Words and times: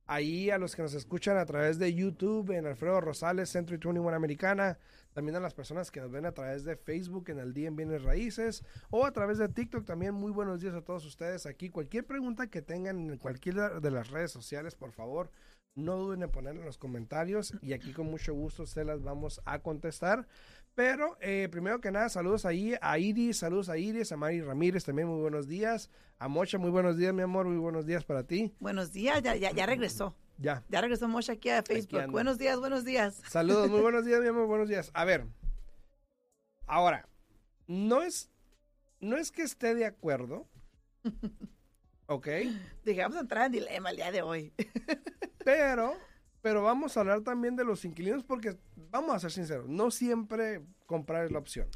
ahí 0.06 0.50
a 0.52 0.58
los 0.58 0.76
que 0.76 0.82
nos 0.84 0.94
escuchan 0.94 1.38
a 1.38 1.46
través 1.46 1.80
de 1.80 1.94
YouTube, 1.94 2.52
en 2.52 2.66
Alfredo 2.68 3.02
Rosales, 3.02 3.50
Century 3.50 3.78
21 3.78 4.16
Americana, 4.16 4.78
también 5.14 5.38
a 5.38 5.40
las 5.40 5.54
personas 5.54 5.92
que 5.92 6.02
nos 6.02 6.12
ven 6.12 6.26
a 6.26 6.34
través 6.34 6.66
de 6.66 6.76
Facebook 6.76 7.30
en 7.30 7.40
el 7.40 7.54
día 7.54 7.70
en 7.70 7.78
Bienes 7.78 8.04
Raíces 8.04 8.64
o 8.90 9.06
a 9.06 9.12
través 9.12 9.38
de 9.38 9.48
TikTok 9.48 9.86
también. 9.86 10.14
Muy 10.14 10.32
buenos 10.32 10.60
días 10.60 10.76
a 10.76 10.82
todos 10.82 11.06
ustedes 11.06 11.46
aquí. 11.46 11.70
Cualquier 11.70 12.06
pregunta 12.06 12.48
que 12.48 12.62
tengan 12.62 13.10
en 13.10 13.18
cualquiera 13.18 13.80
de 13.80 13.92
las 13.92 14.10
redes 14.10 14.32
sociales, 14.32 14.76
por 14.76 14.92
favor, 14.92 15.32
no 15.76 15.98
duden 15.98 16.24
en 16.24 16.32
ponerlo 16.32 16.62
en 16.62 16.66
los 16.66 16.78
comentarios 16.78 17.54
y 17.62 17.74
aquí 17.74 17.92
con 17.92 18.08
mucho 18.08 18.34
gusto 18.34 18.66
se 18.66 18.84
las 18.86 19.04
vamos 19.04 19.42
a 19.46 19.60
contestar. 19.60 20.28
Pero 20.74 21.18
eh, 21.22 21.48
primero 21.52 21.80
que 21.80 21.92
nada, 21.92 22.10
saludos 22.10 22.46
ahí 22.46 22.76
a 22.82 22.98
Iris, 22.98 23.38
saludos 23.38 23.70
a 23.70 23.78
Iris, 23.78 24.12
a 24.12 24.18
Mari 24.18 24.42
Ramírez 24.42 24.84
también, 24.84 25.08
muy 25.08 25.22
buenos 25.22 25.48
días. 25.48 25.90
A 26.18 26.28
Mocha, 26.28 26.58
muy 26.58 26.70
buenos 26.70 26.98
días, 26.98 27.14
mi 27.14 27.22
amor, 27.22 27.46
muy 27.46 27.58
buenos 27.58 27.86
días 27.86 28.04
para 28.04 28.24
ti. 28.24 28.54
Buenos 28.60 28.92
días, 28.92 29.22
ya, 29.22 29.36
ya, 29.36 29.52
ya 29.52 29.66
regresó. 29.66 30.16
Ya. 30.38 30.64
Ya 30.68 30.82
regresó 30.82 31.08
Mocha 31.08 31.34
aquí 31.34 31.50
a 31.50 31.64
Facebook. 31.64 32.12
buenos 32.12 32.38
días, 32.38 32.60
buenos 32.60 32.84
días. 32.84 33.22
Saludos, 33.30 33.70
muy 33.70 33.80
buenos 33.80 34.06
días, 34.06 34.22
mi 34.22 34.28
amor, 34.28 34.48
buenos 34.48 34.68
días. 34.68 34.92
A 34.94 35.06
ver, 35.06 35.26
ahora, 36.68 37.08
no 37.68 38.02
es, 38.02 38.30
no 39.00 39.18
es 39.18 39.32
que 39.32 39.44
esté 39.44 39.76
de 39.76 39.86
acuerdo, 39.86 40.46
¿ok? 42.08 42.28
Digamos 42.84 43.18
entrar 43.18 43.48
en 43.48 43.52
dilema 43.54 43.90
el 43.90 43.96
día 43.96 44.12
de 44.12 44.22
hoy. 44.22 44.54
Pero, 45.44 45.94
pero 46.42 46.64
vamos 46.64 46.98
a 46.98 47.02
hablar 47.02 47.22
también 47.22 47.56
de 47.56 47.64
los 47.64 47.86
inquilinos 47.86 48.24
porque, 48.24 48.58
vamos 48.90 49.14
a 49.14 49.20
ser 49.20 49.32
sinceros, 49.32 49.70
no 49.70 49.92
siempre 49.92 50.64
comprar 50.88 51.26
es 51.26 51.32
la 51.32 51.38
opción. 51.38 51.68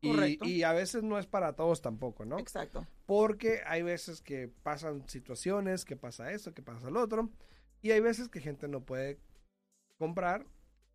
Y, 0.00 0.38
y, 0.48 0.62
a 0.62 0.72
veces 0.72 1.02
no 1.02 1.18
es 1.18 1.26
para 1.26 1.54
todos 1.54 1.82
tampoco, 1.82 2.24
¿no? 2.24 2.38
Exacto. 2.38 2.86
Porque 3.04 3.60
hay 3.66 3.82
veces 3.82 4.22
que 4.22 4.48
pasan 4.48 5.06
situaciones, 5.06 5.84
que 5.84 5.96
pasa 5.96 6.32
esto, 6.32 6.54
que 6.54 6.62
pasa 6.62 6.88
lo 6.88 7.02
otro, 7.02 7.30
y 7.82 7.90
hay 7.90 8.00
veces 8.00 8.30
que 8.30 8.40
gente 8.40 8.68
no 8.68 8.86
puede 8.86 9.20
comprar 9.98 10.46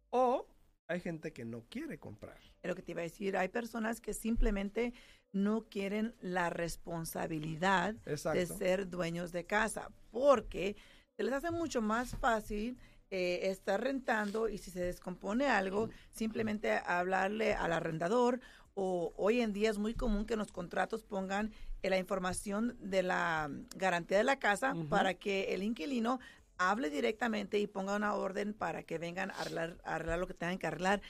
o 0.09 0.47
hay 0.87 0.99
gente 0.99 1.33
que 1.33 1.45
no 1.45 1.63
quiere 1.69 1.99
comprar. 1.99 2.39
Lo 2.63 2.75
que 2.75 2.81
te 2.81 2.91
iba 2.91 3.01
a 3.01 3.03
decir, 3.03 3.37
hay 3.37 3.49
personas 3.49 4.01
que 4.01 4.13
simplemente 4.13 4.93
no 5.31 5.65
quieren 5.69 6.15
la 6.21 6.49
responsabilidad 6.49 7.95
de 7.95 8.45
ser 8.45 8.89
dueños 8.89 9.31
de 9.31 9.45
casa, 9.45 9.89
porque 10.11 10.75
se 11.17 11.23
les 11.23 11.33
hace 11.33 11.51
mucho 11.51 11.81
más 11.81 12.15
fácil 12.15 12.77
eh, 13.09 13.39
estar 13.43 13.81
rentando 13.81 14.49
y 14.49 14.57
si 14.57 14.71
se 14.71 14.81
descompone 14.81 15.47
algo, 15.47 15.89
simplemente 16.09 16.71
hablarle 16.85 17.53
al 17.53 17.71
arrendador 17.71 18.41
o 18.73 19.13
hoy 19.17 19.41
en 19.41 19.53
día 19.53 19.69
es 19.69 19.77
muy 19.77 19.93
común 19.93 20.25
que 20.25 20.33
en 20.33 20.39
los 20.39 20.51
contratos 20.51 21.03
pongan 21.03 21.51
eh, 21.81 21.89
la 21.89 21.97
información 21.97 22.77
de 22.79 23.03
la 23.03 23.49
garantía 23.75 24.17
de 24.17 24.23
la 24.23 24.39
casa 24.39 24.75
para 24.89 25.13
que 25.13 25.53
el 25.55 25.63
inquilino 25.63 26.19
hable 26.57 26.89
directamente 26.89 27.59
y 27.59 27.67
ponga 27.67 27.95
una 27.95 28.13
orden 28.13 28.53
para 28.53 28.83
que 28.83 28.97
vengan 28.97 29.31
a 29.31 29.41
arreglar, 29.85 30.19
lo 30.19 30.27
que 30.27 30.33
tengan 30.33 30.57
que 30.57 30.67
arreglar. 30.67 31.01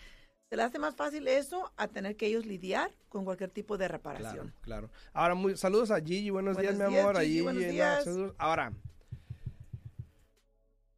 Se 0.50 0.56
le 0.56 0.63
hace 0.63 0.80
más 0.80 0.96
fácil 0.96 1.28
eso 1.28 1.74
a 1.75 1.90
tener 1.90 2.16
que 2.16 2.28
ellos 2.28 2.46
lidiar 2.46 2.91
con 3.09 3.25
cualquier 3.25 3.50
tipo 3.50 3.78
de 3.78 3.90
reparación. 3.90 4.53
Claro, 4.62 4.88
claro. 4.88 4.91
Ahora, 5.12 5.35
muy, 5.35 5.58
saludos 5.58 5.91
a 5.91 6.00
Gigi, 6.00 6.30
buenos, 6.30 6.58
días, 6.58 6.75
mi 6.78 6.84
amor. 6.84 7.19
Gigi, 7.19 7.41
buenos 7.41 7.63
días. 7.63 8.08
Ahora, 8.38 8.72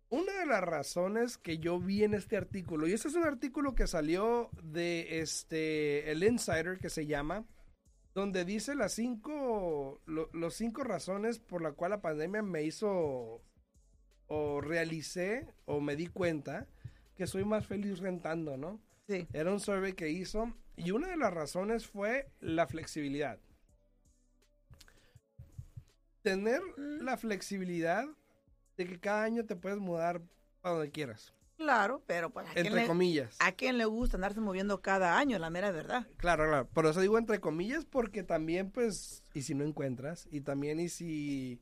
una 0.10 0.40
de 0.40 0.46
las 0.46 0.62
razones 0.62 1.40
que 1.40 1.58
yo 1.58 1.80
vi 1.80 2.04
en 2.04 2.14
este 2.14 2.38
artículo, 2.38 2.88
y 2.88 2.94
este 2.94 3.08
es 3.08 3.16
un 3.16 3.24
artículo 3.24 3.74
que 3.74 3.88
salió 3.88 4.52
de 4.62 5.20
este 5.20 6.12
el 6.12 6.24
Insider 6.24 6.78
que 6.78 6.92
se 6.92 7.08
llama, 7.08 7.44
donde 8.14 8.46
dice 8.46 8.76
las 8.76 8.94
cinco, 8.94 10.00
los 10.06 10.54
cinco 10.54 10.84
razones 10.84 11.40
por 11.40 11.64
la 11.64 11.72
cual 11.72 11.92
la 11.92 12.02
pandemia 12.02 12.44
me 12.44 12.64
hizo 12.64 13.42
o 14.28 14.62
realicé 14.62 15.48
o 15.66 15.82
me 15.82 15.96
di 15.96 16.06
cuenta 16.06 16.68
que 17.16 17.26
soy 17.26 17.46
más 17.46 17.66
feliz 17.66 17.98
rentando, 17.98 18.56
¿no? 18.56 18.80
Sí. 19.10 19.28
Era 19.34 19.52
un 19.52 19.60
survey 19.60 19.94
que 19.94 20.10
hizo 20.10 20.54
y 20.78 20.92
una 20.92 21.08
de 21.08 21.18
las 21.18 21.34
razones 21.34 21.88
fue 21.88 22.30
la 22.42 22.68
flexibilidad. 22.68 23.40
Tener 26.22 26.62
mm. 26.78 27.02
la 27.02 27.18
flexibilidad 27.18 28.06
de 28.78 28.86
que 28.86 29.00
cada 29.00 29.24
año 29.24 29.46
te 29.46 29.56
puedes 29.56 29.80
mudar 29.80 30.22
a 30.62 30.70
donde 30.70 30.92
quieras. 30.92 31.34
Claro, 31.58 32.04
pero 32.06 32.30
pues, 32.30 32.46
entre 32.54 32.86
comillas. 32.86 33.36
¿A 33.40 33.52
quién 33.52 33.80
le 33.80 33.86
gusta 33.86 34.16
andarse 34.16 34.40
moviendo 34.40 34.80
cada 34.82 35.18
año, 35.18 35.40
la 35.40 35.50
mera 35.50 35.72
verdad? 35.72 36.06
Claro, 36.18 36.46
claro. 36.48 36.68
Por 36.68 36.86
eso 36.86 37.02
digo 37.02 37.18
entre 37.18 37.40
comillas, 37.40 37.86
porque 37.86 38.22
también, 38.22 38.70
pues, 38.70 39.24
y 39.34 39.42
si 39.42 39.56
no 39.56 39.66
encuentras, 39.66 40.28
y 40.32 40.42
también 40.42 40.80
y 40.80 40.88
si, 40.88 41.60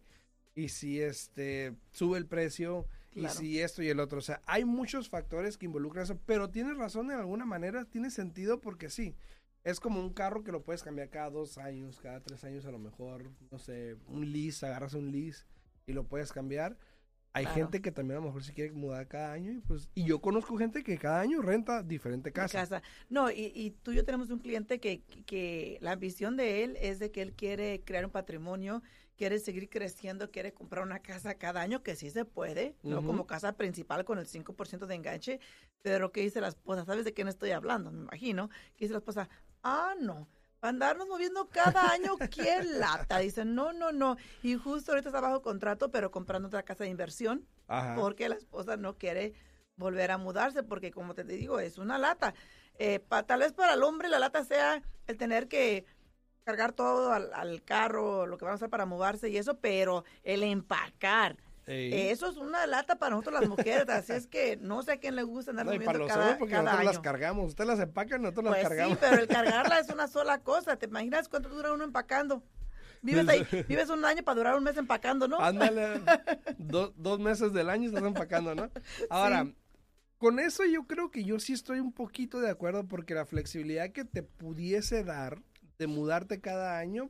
y 0.53 0.67
si 0.67 1.01
este, 1.01 1.75
sube 1.91 2.17
el 2.17 2.27
precio, 2.27 2.87
y 3.13 3.27
si 3.27 3.61
esto 3.61 3.81
y 3.81 3.89
el 3.89 3.99
otro. 3.99 4.19
O 4.19 4.21
sea, 4.21 4.41
hay 4.45 4.65
muchos 4.65 5.09
factores 5.09 5.57
que 5.57 5.65
involucran 5.65 6.03
eso, 6.03 6.19
pero 6.25 6.49
tienes 6.49 6.77
razón 6.77 7.07
de 7.07 7.15
alguna 7.15 7.45
manera, 7.45 7.85
tiene 7.85 8.11
sentido 8.11 8.59
porque 8.59 8.89
sí. 8.89 9.15
Es 9.63 9.79
como 9.81 9.99
un 9.99 10.13
carro 10.13 10.43
que 10.43 10.53
lo 10.53 10.63
puedes 10.63 10.81
cambiar 10.81 11.09
cada 11.09 11.29
dos 11.29 11.57
años, 11.57 11.99
cada 11.99 12.21
tres 12.21 12.43
años 12.45 12.65
a 12.65 12.71
lo 12.71 12.79
mejor, 12.79 13.31
no 13.51 13.59
sé, 13.59 13.97
un 14.07 14.31
lease, 14.31 14.65
agarras 14.65 14.93
un 14.93 15.11
lease 15.11 15.45
y 15.87 15.93
lo 15.93 16.05
puedes 16.05 16.31
cambiar 16.31 16.77
hay 17.37 17.45
gente 17.45 17.81
que 17.81 17.91
también 17.91 18.17
a 18.17 18.21
lo 18.21 18.27
mejor 18.27 18.43
se 18.43 18.53
quiere 18.53 18.71
mudar 18.71 19.07
cada 19.07 19.31
año 19.31 19.51
y 19.51 19.59
pues 19.59 19.89
y 19.93 20.05
yo 20.05 20.19
conozco 20.19 20.57
gente 20.57 20.83
que 20.83 20.97
cada 20.97 21.21
año 21.21 21.41
renta 21.41 21.83
diferente 21.83 22.31
casa. 22.31 22.59
casa. 22.59 22.81
No, 23.09 23.29
y, 23.29 23.51
y, 23.53 23.71
tú 23.83 23.91
y 23.91 23.95
yo 23.95 24.05
tenemos 24.05 24.29
un 24.29 24.39
cliente 24.39 24.79
que, 24.79 25.01
que 25.25 25.77
la 25.81 25.91
ambición 25.91 26.35
de 26.35 26.63
él 26.63 26.77
es 26.81 26.99
de 26.99 27.11
que 27.11 27.21
él 27.21 27.33
quiere 27.33 27.81
crear 27.81 28.05
un 28.05 28.11
patrimonio, 28.11 28.81
quiere 29.17 29.39
seguir 29.39 29.69
creciendo, 29.69 30.31
quiere 30.31 30.53
comprar 30.53 30.83
una 30.83 30.99
casa 30.99 31.35
cada 31.35 31.61
año, 31.61 31.83
que 31.83 31.95
sí 31.95 32.09
se 32.09 32.23
puede, 32.23 32.75
no 32.83 33.03
como 33.03 33.25
casa 33.25 33.53
principal 33.53 34.05
con 34.05 34.19
el 34.19 34.27
5% 34.27 34.85
de 34.85 34.95
enganche, 34.95 35.39
pero 35.81 36.11
¿qué 36.11 36.21
dice 36.21 36.39
la 36.39 36.49
esposa? 36.49 36.85
¿Sabes 36.85 37.03
de 37.03 37.13
quién 37.13 37.27
estoy 37.27 37.51
hablando? 37.51 37.91
Me 37.91 38.01
imagino. 38.01 38.49
¿Qué 38.77 38.85
dice 38.85 38.93
la 38.93 38.99
esposa? 38.99 39.27
Ah, 39.63 39.95
no 39.99 40.27
andarnos 40.61 41.07
moviendo 41.07 41.49
cada 41.49 41.91
año, 41.91 42.17
¿quién 42.31 42.79
lata? 42.79 43.19
Dicen, 43.19 43.55
no, 43.55 43.73
no, 43.73 43.91
no. 43.91 44.17
Y 44.43 44.55
justo 44.55 44.91
ahorita 44.91 45.09
está 45.09 45.21
bajo 45.21 45.41
contrato, 45.41 45.91
pero 45.91 46.11
comprando 46.11 46.47
otra 46.47 46.63
casa 46.63 46.83
de 46.83 46.89
inversión, 46.89 47.45
porque 47.95 48.29
la 48.29 48.35
esposa 48.35 48.77
no 48.77 48.97
quiere 48.97 49.33
volver 49.75 50.11
a 50.11 50.17
mudarse, 50.17 50.63
porque 50.63 50.91
como 50.91 51.13
te 51.13 51.23
digo, 51.23 51.59
es 51.59 51.77
una 51.77 51.97
lata. 51.97 52.33
Eh, 52.79 52.99
tal 53.25 53.39
vez 53.39 53.53
para 53.53 53.73
el 53.73 53.83
hombre 53.83 54.07
la 54.07 54.19
lata 54.19 54.43
sea 54.43 54.83
el 55.07 55.17
tener 55.17 55.47
que 55.47 55.85
cargar 56.47 56.71
todo 56.71 57.11
al, 57.11 57.61
carro, 57.65 58.25
lo 58.25 58.37
que 58.37 58.45
van 58.45 58.53
a 58.53 58.55
hacer 58.55 58.69
para 58.69 58.85
mudarse 58.85 59.29
y 59.29 59.35
eso, 59.35 59.57
pero 59.59 60.05
el 60.23 60.43
empacar. 60.43 61.35
Eso 61.65 62.29
es 62.29 62.37
una 62.37 62.65
lata 62.65 62.97
para 62.97 63.09
nosotros 63.09 63.41
las 63.41 63.49
mujeres, 63.49 63.89
así 63.89 64.13
es 64.13 64.27
que 64.27 64.55
no 64.55 64.81
sé 64.81 64.93
a 64.93 64.97
quién 64.97 65.17
le 65.17 65.23
gusta 65.23 65.51
andar 65.51 65.65
no, 65.65 65.83
para 65.83 66.07
cada, 66.07 66.37
porque 66.37 66.53
nosotros 66.53 66.85
las 66.85 66.99
cargamos, 66.99 67.47
usted 67.49 67.65
las 67.65 67.81
empaca, 67.81 68.17
nosotros 68.17 68.45
las 68.45 68.53
pues 68.53 68.63
cargamos. 68.69 68.93
Sí, 68.93 68.97
pero 69.01 69.21
el 69.21 69.27
cargarla 69.27 69.79
es 69.79 69.89
una 69.89 70.07
sola 70.07 70.39
cosa, 70.39 70.77
¿te 70.77 70.85
imaginas 70.85 71.27
cuánto 71.27 71.49
dura 71.49 71.73
uno 71.73 71.83
empacando? 71.83 72.41
Vives 73.01 73.27
ahí, 73.27 73.45
vives 73.67 73.89
un 73.89 74.05
año 74.05 74.23
para 74.23 74.37
durar 74.37 74.55
un 74.55 74.63
mes 74.63 74.77
empacando, 74.77 75.27
¿no? 75.27 75.41
Ándale, 75.41 75.99
dos 76.57 77.19
meses 77.19 77.51
del 77.51 77.69
año 77.69 77.89
estás 77.89 78.05
empacando, 78.05 78.55
¿no? 78.55 78.71
Ahora, 79.09 79.51
con 80.17 80.39
eso 80.39 80.63
yo 80.63 80.87
creo 80.87 81.11
que 81.11 81.25
yo 81.25 81.41
sí 81.41 81.51
estoy 81.51 81.81
un 81.81 81.91
poquito 81.91 82.39
de 82.39 82.49
acuerdo 82.49 82.87
porque 82.87 83.13
la 83.13 83.25
flexibilidad 83.25 83.91
que 83.91 84.05
te 84.05 84.23
pudiese 84.23 85.03
dar 85.03 85.41
de 85.77 85.87
mudarte 85.87 86.41
cada 86.41 86.77
año 86.77 87.09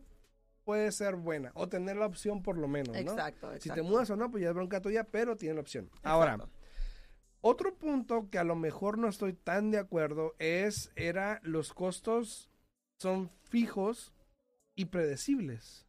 puede 0.64 0.92
ser 0.92 1.16
buena 1.16 1.52
o 1.56 1.70
tener 1.70 1.96
la 1.96 2.06
opción 2.06 2.44
por 2.44 2.58
lo 2.58 2.68
menos, 2.68 2.94
¿no? 2.94 3.00
Exacto, 3.00 3.48
exacto. 3.48 3.62
Si 3.62 3.70
te 3.70 3.82
mudas 3.82 4.10
o 4.10 4.16
no, 4.16 4.30
pues 4.30 4.44
ya 4.44 4.50
es 4.50 4.56
bronca 4.56 4.82
tuya, 4.82 5.06
pero 5.06 5.38
tiene 5.38 5.56
la 5.56 5.62
opción. 5.62 5.90
Ahora, 6.04 6.38
otro 7.42 7.74
punto 7.76 8.30
que 8.30 8.38
a 8.38 8.44
lo 8.44 8.56
mejor 8.56 8.98
no 8.98 9.08
estoy 9.08 9.34
tan 9.34 9.72
de 9.72 9.78
acuerdo 9.78 10.36
es, 10.40 10.92
era 10.96 11.40
los 11.44 11.74
costos 11.74 12.50
son 13.00 13.32
fijos 13.44 14.14
y 14.76 14.86
predecibles. 14.86 15.86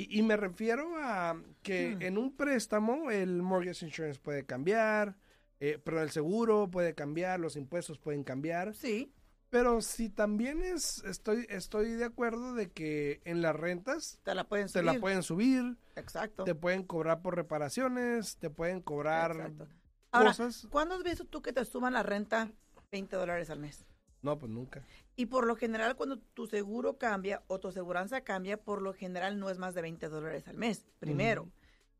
Y, 0.00 0.22
me 0.22 0.36
refiero 0.36 0.96
a 0.96 1.42
que 1.60 1.96
hmm. 1.96 2.02
en 2.02 2.18
un 2.18 2.36
préstamo 2.36 3.10
el 3.10 3.42
mortgage 3.42 3.84
insurance 3.84 4.20
puede 4.20 4.46
cambiar, 4.46 5.16
eh, 5.58 5.80
pero 5.84 6.00
el 6.00 6.10
seguro 6.10 6.70
puede 6.70 6.94
cambiar, 6.94 7.40
los 7.40 7.56
impuestos 7.56 7.98
pueden 7.98 8.22
cambiar. 8.22 8.74
Sí. 8.74 9.12
Pero 9.50 9.80
si 9.80 10.10
también 10.10 10.62
es, 10.62 11.02
estoy, 11.04 11.46
estoy 11.48 11.92
de 11.92 12.04
acuerdo 12.04 12.52
de 12.52 12.70
que 12.70 13.22
en 13.24 13.40
las 13.40 13.56
rentas 13.56 14.20
te 14.22 14.34
la 14.34 14.44
pueden 14.44 14.68
subir. 14.68 14.84
Te 14.84 14.92
la 14.92 15.00
pueden 15.00 15.22
subir. 15.22 15.76
Exacto. 15.96 16.44
Te 16.44 16.54
pueden 16.54 16.82
cobrar 16.82 17.22
por 17.22 17.34
reparaciones, 17.34 18.36
te 18.36 18.50
pueden 18.50 18.82
cobrar 18.82 19.32
Exacto. 19.32 19.68
Ahora, 20.10 20.34
¿cuándo 20.70 20.94
has 20.94 21.02
visto 21.02 21.24
tú 21.24 21.42
que 21.42 21.52
te 21.52 21.64
suban 21.64 21.92
la 21.92 22.02
renta 22.02 22.50
20 22.90 23.16
dólares 23.16 23.50
al 23.50 23.58
mes? 23.58 23.84
No, 24.22 24.38
pues 24.38 24.50
nunca. 24.50 24.84
Y 25.16 25.26
por 25.26 25.46
lo 25.46 25.56
general, 25.56 25.96
cuando 25.96 26.18
tu 26.18 26.46
seguro 26.46 26.98
cambia 26.98 27.42
o 27.46 27.60
tu 27.60 27.68
aseguranza 27.68 28.22
cambia, 28.22 28.56
por 28.56 28.82
lo 28.82 28.92
general 28.92 29.38
no 29.38 29.50
es 29.50 29.58
más 29.58 29.74
de 29.74 29.82
20 29.82 30.08
dólares 30.08 30.48
al 30.48 30.56
mes, 30.56 30.86
primero. 30.98 31.50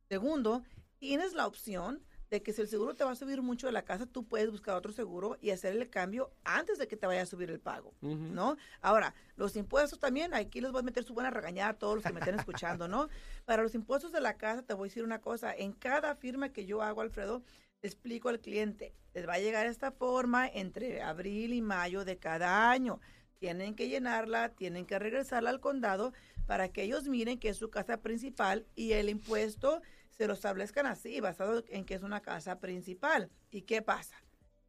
Segundo, 0.09 0.62
tienes 0.99 1.35
la 1.35 1.47
opción 1.47 2.03
de 2.30 2.42
que 2.42 2.52
si 2.52 2.60
el 2.60 2.69
seguro 2.69 2.94
te 2.94 3.04
va 3.04 3.12
a 3.12 3.16
subir 3.16 3.42
mucho 3.42 3.66
de 3.66 3.72
la 3.72 3.82
casa, 3.82 4.06
tú 4.06 4.25
puedes 4.25 4.50
buscar 4.50 4.75
otro 4.75 4.92
seguro 4.92 5.38
y 5.40 5.50
hacer 5.50 5.75
el 5.75 5.88
cambio 5.88 6.30
antes 6.44 6.78
de 6.78 6.86
que 6.86 6.96
te 6.96 7.06
vaya 7.06 7.22
a 7.22 7.26
subir 7.26 7.50
el 7.50 7.60
pago, 7.60 7.94
¿no? 8.00 8.56
Ahora, 8.80 9.14
los 9.36 9.56
impuestos 9.56 9.98
también, 9.98 10.34
aquí 10.34 10.60
les 10.60 10.70
voy 10.72 10.80
a 10.80 10.82
meter 10.82 11.04
su 11.04 11.14
buena 11.14 11.30
regañada 11.30 11.70
a 11.70 11.78
todos 11.78 11.96
los 11.96 12.04
que 12.04 12.12
me 12.12 12.20
estén 12.20 12.34
escuchando, 12.38 12.88
¿no? 12.88 13.08
Para 13.44 13.62
los 13.62 13.75
impuestos 13.75 14.12
de 14.12 14.20
la 14.20 14.36
casa, 14.36 14.62
te 14.62 14.75
voy 14.75 14.88
a 14.88 14.90
decir 14.90 15.04
una 15.04 15.20
cosa, 15.20 15.54
en 15.54 15.72
cada 15.72 16.14
firma 16.16 16.50
que 16.50 16.66
yo 16.66 16.82
hago, 16.82 17.00
Alfredo, 17.00 17.42
explico 17.82 18.28
al 18.28 18.40
cliente, 18.40 18.94
les 19.14 19.26
va 19.26 19.34
a 19.34 19.38
llegar 19.38 19.66
esta 19.66 19.90
forma 19.92 20.46
entre 20.46 21.02
abril 21.02 21.54
y 21.54 21.62
mayo 21.62 22.04
de 22.04 22.19
cada 22.19 22.70
año. 22.70 23.00
Tienen 23.38 23.75
que 23.75 23.88
llenarla, 23.88 24.50
tienen 24.50 24.84
que 24.84 24.98
regresarla 24.98 25.50
al 25.50 25.60
condado 25.60 26.12
para 26.46 26.69
que 26.70 26.82
ellos 26.82 27.08
miren 27.08 27.38
que 27.38 27.50
es 27.50 27.56
su 27.56 27.70
casa 27.70 28.00
principal 28.00 28.66
y 28.75 28.92
el 28.92 29.08
impuesto 29.08 29.80
se 30.19 30.26
lo 30.26 30.35
establezcan 30.35 30.87
así, 30.87 31.20
basado 31.20 31.65
en 31.69 31.85
que 31.85 31.94
es 31.94 32.03
una 32.03 32.20
casa 32.20 32.59
principal. 32.59 33.31
¿Y 33.53 33.62
qué 33.62 33.82
pasa? 33.82 34.17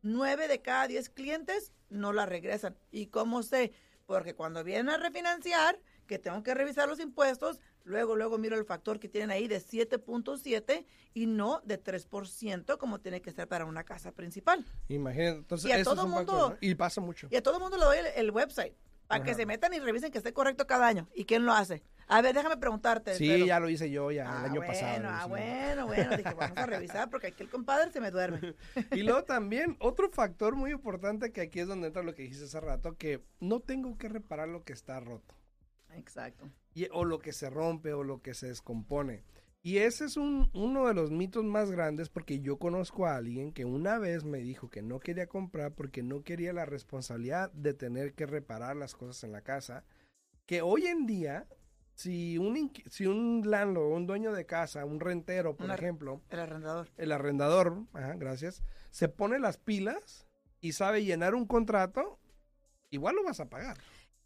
Nueve 0.03 0.47
de 0.47 0.61
cada 0.61 0.87
diez 0.87 1.09
clientes 1.09 1.73
no 1.89 2.13
la 2.13 2.27
regresan. 2.27 2.77
¿Y 2.91 3.07
cómo 3.07 3.41
sé? 3.41 3.73
Porque 4.05 4.35
cuando 4.35 4.63
vienen 4.63 4.89
a 4.89 4.97
refinanciar, 4.97 5.79
que 6.05 6.19
tengo 6.19 6.41
que 6.43 6.53
revisar 6.53 6.87
los 6.87 6.99
impuestos, 6.99 7.59
luego, 7.83 8.15
luego 8.15 8.37
miro 8.37 8.55
el 8.57 8.65
factor 8.65 8.99
que 8.99 9.09
tienen 9.09 9.31
ahí 9.31 9.47
de 9.47 9.59
7.7 9.59 10.85
y 11.15 11.25
no 11.25 11.61
de 11.65 11.83
3% 11.83 12.77
como 12.77 12.99
tiene 12.99 13.21
que 13.21 13.31
ser 13.31 13.47
para 13.47 13.65
una 13.65 13.83
casa 13.83 14.11
principal. 14.11 14.63
Imagínate, 14.87 15.39
entonces 15.39 15.79
y 15.79 15.83
todo 15.83 16.07
mundo, 16.07 16.57
y 16.61 16.75
pasa 16.75 17.01
mucho. 17.01 17.27
Y 17.31 17.35
a 17.35 17.43
todo 17.43 17.59
mundo 17.59 17.77
le 17.77 17.85
doy 17.85 17.97
el, 18.15 18.31
website 18.31 18.75
para 19.07 19.23
que 19.23 19.33
se 19.33 19.47
metan 19.47 19.73
y 19.73 19.79
revisen 19.79 20.11
que 20.11 20.19
esté 20.19 20.31
correcto 20.31 20.67
cada 20.67 20.87
año. 20.87 21.09
¿Y 21.15 21.25
quién 21.25 21.45
lo 21.45 21.53
hace? 21.53 21.83
A 22.11 22.23
ver, 22.23 22.33
déjame 22.33 22.57
preguntarte. 22.57 23.13
Sí, 23.13 23.45
ya 23.45 23.59
lo 23.59 23.69
hice 23.69 23.91
yo 23.91 24.09
ya 24.09 24.23
el 24.23 24.27
ah, 24.29 24.43
año 24.45 24.61
pasado. 24.61 25.07
Ah, 25.07 25.27
bueno, 25.27 25.85
bueno. 25.85 26.17
Dije, 26.17 26.33
vamos 26.33 26.57
a 26.57 26.65
revisar 26.65 27.07
porque 27.11 27.27
aquí 27.27 27.43
el 27.43 27.49
compadre 27.49 27.91
se 27.91 28.01
me 28.01 28.09
duerme. 28.09 28.55
y 28.91 29.03
luego 29.03 29.23
también, 29.25 29.77
otro 29.79 30.09
factor 30.09 30.55
muy 30.55 30.71
importante 30.71 31.31
que 31.31 31.41
aquí 31.41 31.59
es 31.59 31.67
donde 31.67 31.87
entra 31.87 32.01
lo 32.01 32.15
que 32.15 32.23
dijiste 32.23 32.45
hace 32.45 32.59
rato, 32.59 32.97
que 32.97 33.23
no 33.39 33.59
tengo 33.59 33.95
que 33.99 34.09
reparar 34.09 34.47
lo 34.47 34.63
que 34.63 34.73
está 34.73 34.99
roto. 34.99 35.35
Exacto. 35.93 36.49
Y, 36.73 36.87
o 36.91 37.05
lo 37.05 37.19
que 37.19 37.31
se 37.31 37.51
rompe 37.51 37.93
o 37.93 38.03
lo 38.03 38.23
que 38.23 38.33
se 38.33 38.47
descompone. 38.47 39.23
Y 39.61 39.77
ese 39.77 40.05
es 40.05 40.17
un, 40.17 40.49
uno 40.55 40.87
de 40.87 40.95
los 40.95 41.11
mitos 41.11 41.43
más 41.43 41.69
grandes 41.69 42.09
porque 42.09 42.39
yo 42.39 42.57
conozco 42.57 43.05
a 43.05 43.17
alguien 43.17 43.51
que 43.51 43.65
una 43.65 43.99
vez 43.99 44.23
me 44.23 44.39
dijo 44.39 44.71
que 44.71 44.81
no 44.81 44.99
quería 44.99 45.27
comprar 45.27 45.75
porque 45.75 46.01
no 46.01 46.23
quería 46.23 46.53
la 46.53 46.65
responsabilidad 46.65 47.51
de 47.51 47.75
tener 47.75 48.13
que 48.13 48.25
reparar 48.25 48.77
las 48.77 48.95
cosas 48.95 49.23
en 49.23 49.31
la 49.31 49.41
casa. 49.41 49.83
Que 50.47 50.63
hoy 50.63 50.87
en 50.87 51.05
día 51.05 51.45
si 51.99 52.37
un, 52.37 52.71
si 52.89 53.05
un 53.07 53.43
landlord, 53.45 53.91
un 53.91 54.07
dueño 54.07 54.31
de 54.31 54.45
casa, 54.45 54.85
un 54.85 55.01
rentero, 55.01 55.57
por 55.57 55.69
ejemplo. 55.69 56.21
El 56.29 56.39
arrendador. 56.39 56.87
El 56.95 57.11
arrendador, 57.11 57.83
ajá, 57.91 58.13
gracias. 58.13 58.63
Se 58.89 59.09
pone 59.09 59.37
las 59.37 59.57
pilas 59.57 60.25
y 60.61 60.71
sabe 60.71 61.03
llenar 61.03 61.35
un 61.35 61.45
contrato, 61.45 62.17
igual 62.89 63.17
lo 63.17 63.25
vas 63.25 63.41
a 63.41 63.49
pagar. 63.49 63.77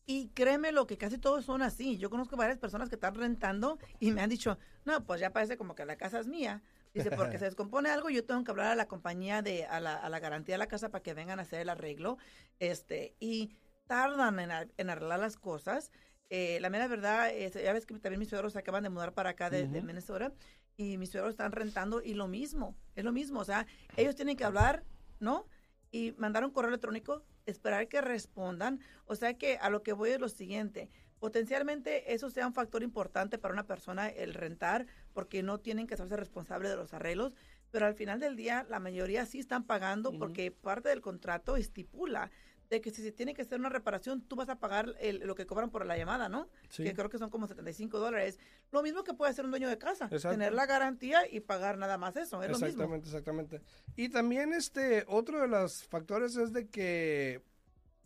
Y 0.05 0.27
créeme 0.35 0.71
lo 0.71 0.85
que 0.85 0.99
casi 0.99 1.17
todos 1.17 1.45
son 1.45 1.63
así. 1.63 1.97
Yo 1.97 2.11
conozco 2.11 2.35
varias 2.35 2.59
personas 2.59 2.89
que 2.89 2.95
están 2.95 3.15
rentando 3.15 3.79
y 3.99 4.11
me 4.11 4.21
han 4.21 4.29
dicho, 4.29 4.59
no, 4.85 5.03
pues 5.03 5.19
ya 5.19 5.31
parece 5.31 5.57
como 5.57 5.73
que 5.73 5.83
la 5.85 5.95
casa 5.95 6.19
es 6.19 6.27
mía. 6.27 6.61
Dice, 6.93 7.09
porque 7.09 7.39
se 7.39 7.45
descompone 7.45 7.89
algo, 7.89 8.11
yo 8.11 8.23
tengo 8.23 8.43
que 8.43 8.51
hablar 8.51 8.67
a 8.67 8.75
la 8.75 8.87
compañía 8.87 9.41
de, 9.41 9.65
a 9.65 9.79
la, 9.79 9.95
a 9.95 10.09
la 10.09 10.19
garantía 10.19 10.53
de 10.53 10.59
la 10.59 10.67
casa 10.67 10.89
para 10.89 11.01
que 11.01 11.15
vengan 11.15 11.39
a 11.39 11.41
hacer 11.41 11.61
el 11.61 11.69
arreglo. 11.69 12.19
Este, 12.59 13.15
y 13.19 13.57
tardan 13.87 14.39
en, 14.39 14.51
en 14.77 14.89
arreglar 14.91 15.19
las 15.19 15.37
cosas. 15.37 15.91
Eh, 16.35 16.57
la 16.61 16.71
mera 16.71 16.87
verdad, 16.87 17.31
ya 17.31 17.73
ves 17.73 17.85
que 17.85 17.93
también 17.99 18.17
mis 18.17 18.29
suegros 18.29 18.53
se 18.53 18.59
acaban 18.59 18.81
de 18.81 18.89
mudar 18.89 19.13
para 19.13 19.29
acá 19.29 19.51
de, 19.51 19.67
Minnesota 19.67 20.33
y 20.75 20.97
mis 20.97 21.11
suegros 21.11 21.33
están 21.33 21.51
rentando 21.51 22.01
y 22.01 22.15
lo 22.15 22.27
mismo, 22.27 22.75
es 22.95 23.03
lo 23.03 23.11
mismo, 23.11 23.39
o 23.39 23.43
sea, 23.43 23.67
ellos 23.97 24.15
tienen 24.15 24.35
que 24.35 24.43
hablar, 24.43 24.83
¿no? 25.19 25.45
Y 25.91 26.15
mandar 26.17 26.43
un 26.43 26.49
correo 26.49 26.69
electrónico, 26.69 27.23
esperar 27.45 27.87
que 27.87 28.01
respondan, 28.01 28.79
o 29.05 29.13
sea 29.13 29.35
que 29.35 29.57
a 29.57 29.69
lo 29.69 29.83
que 29.83 29.93
voy 29.93 30.09
es 30.09 30.19
lo 30.19 30.27
siguiente, 30.27 30.89
potencialmente 31.19 32.15
eso 32.15 32.31
sea 32.31 32.47
un 32.47 32.55
factor 32.55 32.81
importante 32.81 33.37
para 33.37 33.53
una 33.53 33.67
persona 33.67 34.07
el 34.07 34.33
rentar, 34.33 34.87
porque 35.13 35.43
no 35.43 35.59
tienen 35.59 35.85
que 35.85 35.93
hacerse 35.93 36.17
responsables 36.17 36.71
de 36.71 36.77
los 36.77 36.95
arreglos, 36.95 37.35
pero 37.69 37.85
al 37.85 37.93
final 37.93 38.19
del 38.19 38.35
día 38.35 38.65
la 38.67 38.79
mayoría 38.79 39.27
sí 39.27 39.37
están 39.37 39.65
pagando 39.65 40.11
porque 40.17 40.49
parte 40.49 40.89
del 40.89 41.01
contrato 41.01 41.57
estipula 41.57 42.31
de 42.73 42.81
que 42.81 42.89
si 42.89 43.03
se 43.03 43.11
tiene 43.11 43.35
que 43.35 43.43
hacer 43.43 43.59
una 43.59 43.69
reparación, 43.69 44.21
tú 44.21 44.35
vas 44.35 44.49
a 44.49 44.59
pagar 44.59 44.95
lo 45.21 45.35
que 45.35 45.45
cobran 45.45 45.69
por 45.69 45.85
la 45.85 45.95
llamada, 45.95 46.27
¿no? 46.27 46.49
Que 46.75 46.93
creo 46.93 47.07
que 47.07 47.19
son 47.19 47.29
como 47.29 47.47
75 47.47 47.99
dólares. 47.99 48.39
Lo 48.71 48.81
mismo 48.81 49.03
que 49.03 49.13
puede 49.13 49.31
hacer 49.31 49.45
un 49.45 49.51
dueño 49.51 49.69
de 49.69 49.77
casa, 49.77 50.09
tener 50.09 50.53
la 50.53 50.65
garantía 50.65 51.19
y 51.29 51.39
pagar 51.39 51.77
nada 51.77 51.99
más 51.99 52.15
eso, 52.15 52.41
es 52.41 52.49
exactamente, 52.49 52.81
lo 52.81 52.89
mismo. 52.89 53.05
Exactamente, 53.05 53.61
Y 53.95 54.09
también 54.09 54.53
este, 54.53 55.05
otro 55.07 55.39
de 55.39 55.47
los 55.47 55.83
factores 55.83 56.35
es 56.35 56.51
de 56.51 56.67
que 56.67 57.43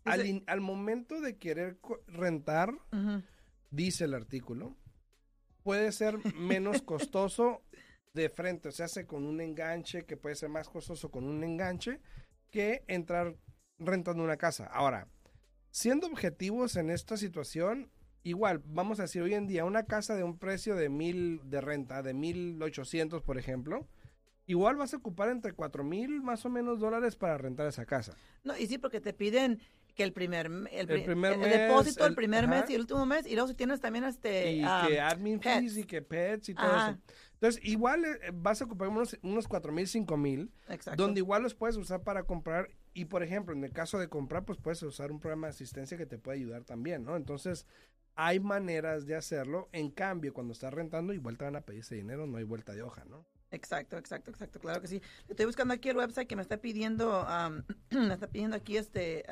al, 0.03 0.59
momento 0.59 1.21
de 1.21 1.37
querer 1.37 1.77
rentar, 2.07 2.73
dice 3.71 4.03
el 4.03 4.13
artículo, 4.13 4.75
puede 5.63 5.93
ser 5.93 6.17
menos 6.35 6.81
costoso 6.83 7.63
de 8.13 8.27
frente, 8.27 8.67
o 8.67 8.71
sea, 8.73 8.87
hace 8.87 9.05
con 9.05 9.23
un 9.23 9.39
enganche 9.39 10.03
que 10.03 10.17
puede 10.17 10.35
ser 10.35 10.49
más 10.49 10.67
costoso 10.67 11.09
con 11.09 11.23
un 11.23 11.41
enganche 11.43 12.01
que 12.49 12.83
entrar 12.87 13.35
rentando 13.79 14.23
una 14.23 14.37
casa. 14.37 14.65
Ahora, 14.65 15.07
siendo 15.71 16.07
objetivos 16.07 16.75
en 16.75 16.89
esta 16.89 17.17
situación, 17.17 17.89
igual, 18.23 18.61
vamos 18.65 18.99
a 18.99 19.03
decir 19.03 19.21
hoy 19.21 19.33
en 19.33 19.47
día, 19.47 19.65
una 19.65 19.83
casa 19.83 20.15
de 20.15 20.23
un 20.23 20.37
precio 20.37 20.75
de 20.75 20.89
mil 20.89 21.41
de 21.49 21.61
renta, 21.61 22.01
de 22.01 22.13
mil 22.13 22.61
ochocientos, 22.61 23.21
por 23.21 23.37
ejemplo, 23.37 23.87
igual 24.45 24.75
vas 24.75 24.93
a 24.93 24.97
ocupar 24.97 25.29
entre 25.29 25.53
cuatro 25.53 25.83
mil 25.83 26.21
más 26.21 26.45
o 26.45 26.49
menos 26.49 26.79
dólares 26.79 27.15
para 27.15 27.37
rentar 27.37 27.67
esa 27.67 27.85
casa. 27.85 28.13
No, 28.43 28.57
y 28.57 28.67
sí, 28.67 28.77
porque 28.77 29.01
te 29.01 29.13
piden 29.13 29.59
que 29.97 30.03
el 30.03 30.13
primer, 30.13 30.45
el, 30.45 30.87
primer 30.87 31.37
mes, 31.37 31.49
depósito 31.49 32.05
el, 32.05 32.13
primer 32.13 32.47
mes 32.47 32.69
y 32.69 32.75
el 32.75 32.81
último 32.81 33.05
mes, 33.07 33.25
y 33.25 33.33
luego 33.33 33.47
si 33.47 33.55
tienes 33.55 33.81
también 33.81 34.05
este... 34.05 34.51
Y 34.51 34.61
que 34.87 35.01
admin 35.01 35.41
fees 35.41 35.75
y 35.75 35.83
que 35.85 36.03
pets 36.03 36.49
y 36.49 36.53
todo 36.53 36.67
eso. 36.67 36.97
Entonces, 37.33 37.63
igual 37.63 38.05
eh, 38.05 38.31
vas 38.31 38.61
a 38.61 38.65
ocupar 38.65 38.89
unos, 38.89 39.17
unos 39.23 39.47
4 39.47 39.71
mil, 39.71 39.87
5 39.87 40.17
mil, 40.17 40.51
donde 40.95 41.19
igual 41.19 41.41
los 41.41 41.55
puedes 41.55 41.77
usar 41.77 42.03
para 42.03 42.23
comprar. 42.23 42.69
Y, 42.97 43.05
por 43.05 43.21
ejemplo, 43.21 43.53
en 43.53 43.63
el 43.63 43.71
caso 43.71 43.99
de 43.99 44.07
comprar, 44.07 44.43
pues 44.43 44.57
puedes 44.57 44.81
usar 44.81 45.11
un 45.11 45.19
programa 45.19 45.45
de 45.45 45.51
asistencia 45.51 45.99
que 45.99 46.07
te 46.07 46.17
puede 46.17 46.39
ayudar 46.39 46.63
también, 46.63 47.03
¿no? 47.03 47.15
Entonces, 47.15 47.67
hay 48.15 48.39
maneras 48.39 49.05
de 49.05 49.15
hacerlo. 49.15 49.69
En 49.71 49.91
cambio, 49.91 50.33
cuando 50.33 50.51
estás 50.51 50.73
rentando, 50.73 51.13
igual 51.13 51.37
te 51.37 51.45
van 51.45 51.55
a 51.55 51.61
pedir 51.61 51.81
ese 51.81 51.93
dinero, 51.93 52.25
no 52.25 52.37
hay 52.37 52.43
vuelta 52.43 52.73
de 52.73 52.81
hoja, 52.81 53.05
¿no? 53.05 53.23
Exacto, 53.51 53.99
exacto, 53.99 54.31
exacto, 54.31 54.59
claro 54.59 54.81
que 54.81 54.87
sí. 54.87 54.99
Estoy 55.27 55.45
buscando 55.45 55.75
aquí 55.75 55.89
el 55.89 55.97
website 55.97 56.27
que 56.27 56.35
me 56.35 56.41
está 56.41 56.57
pidiendo, 56.57 57.23
me 57.91 58.15
está 58.15 58.25
pidiendo 58.29 58.57
aquí 58.57 58.77
este 58.77 59.23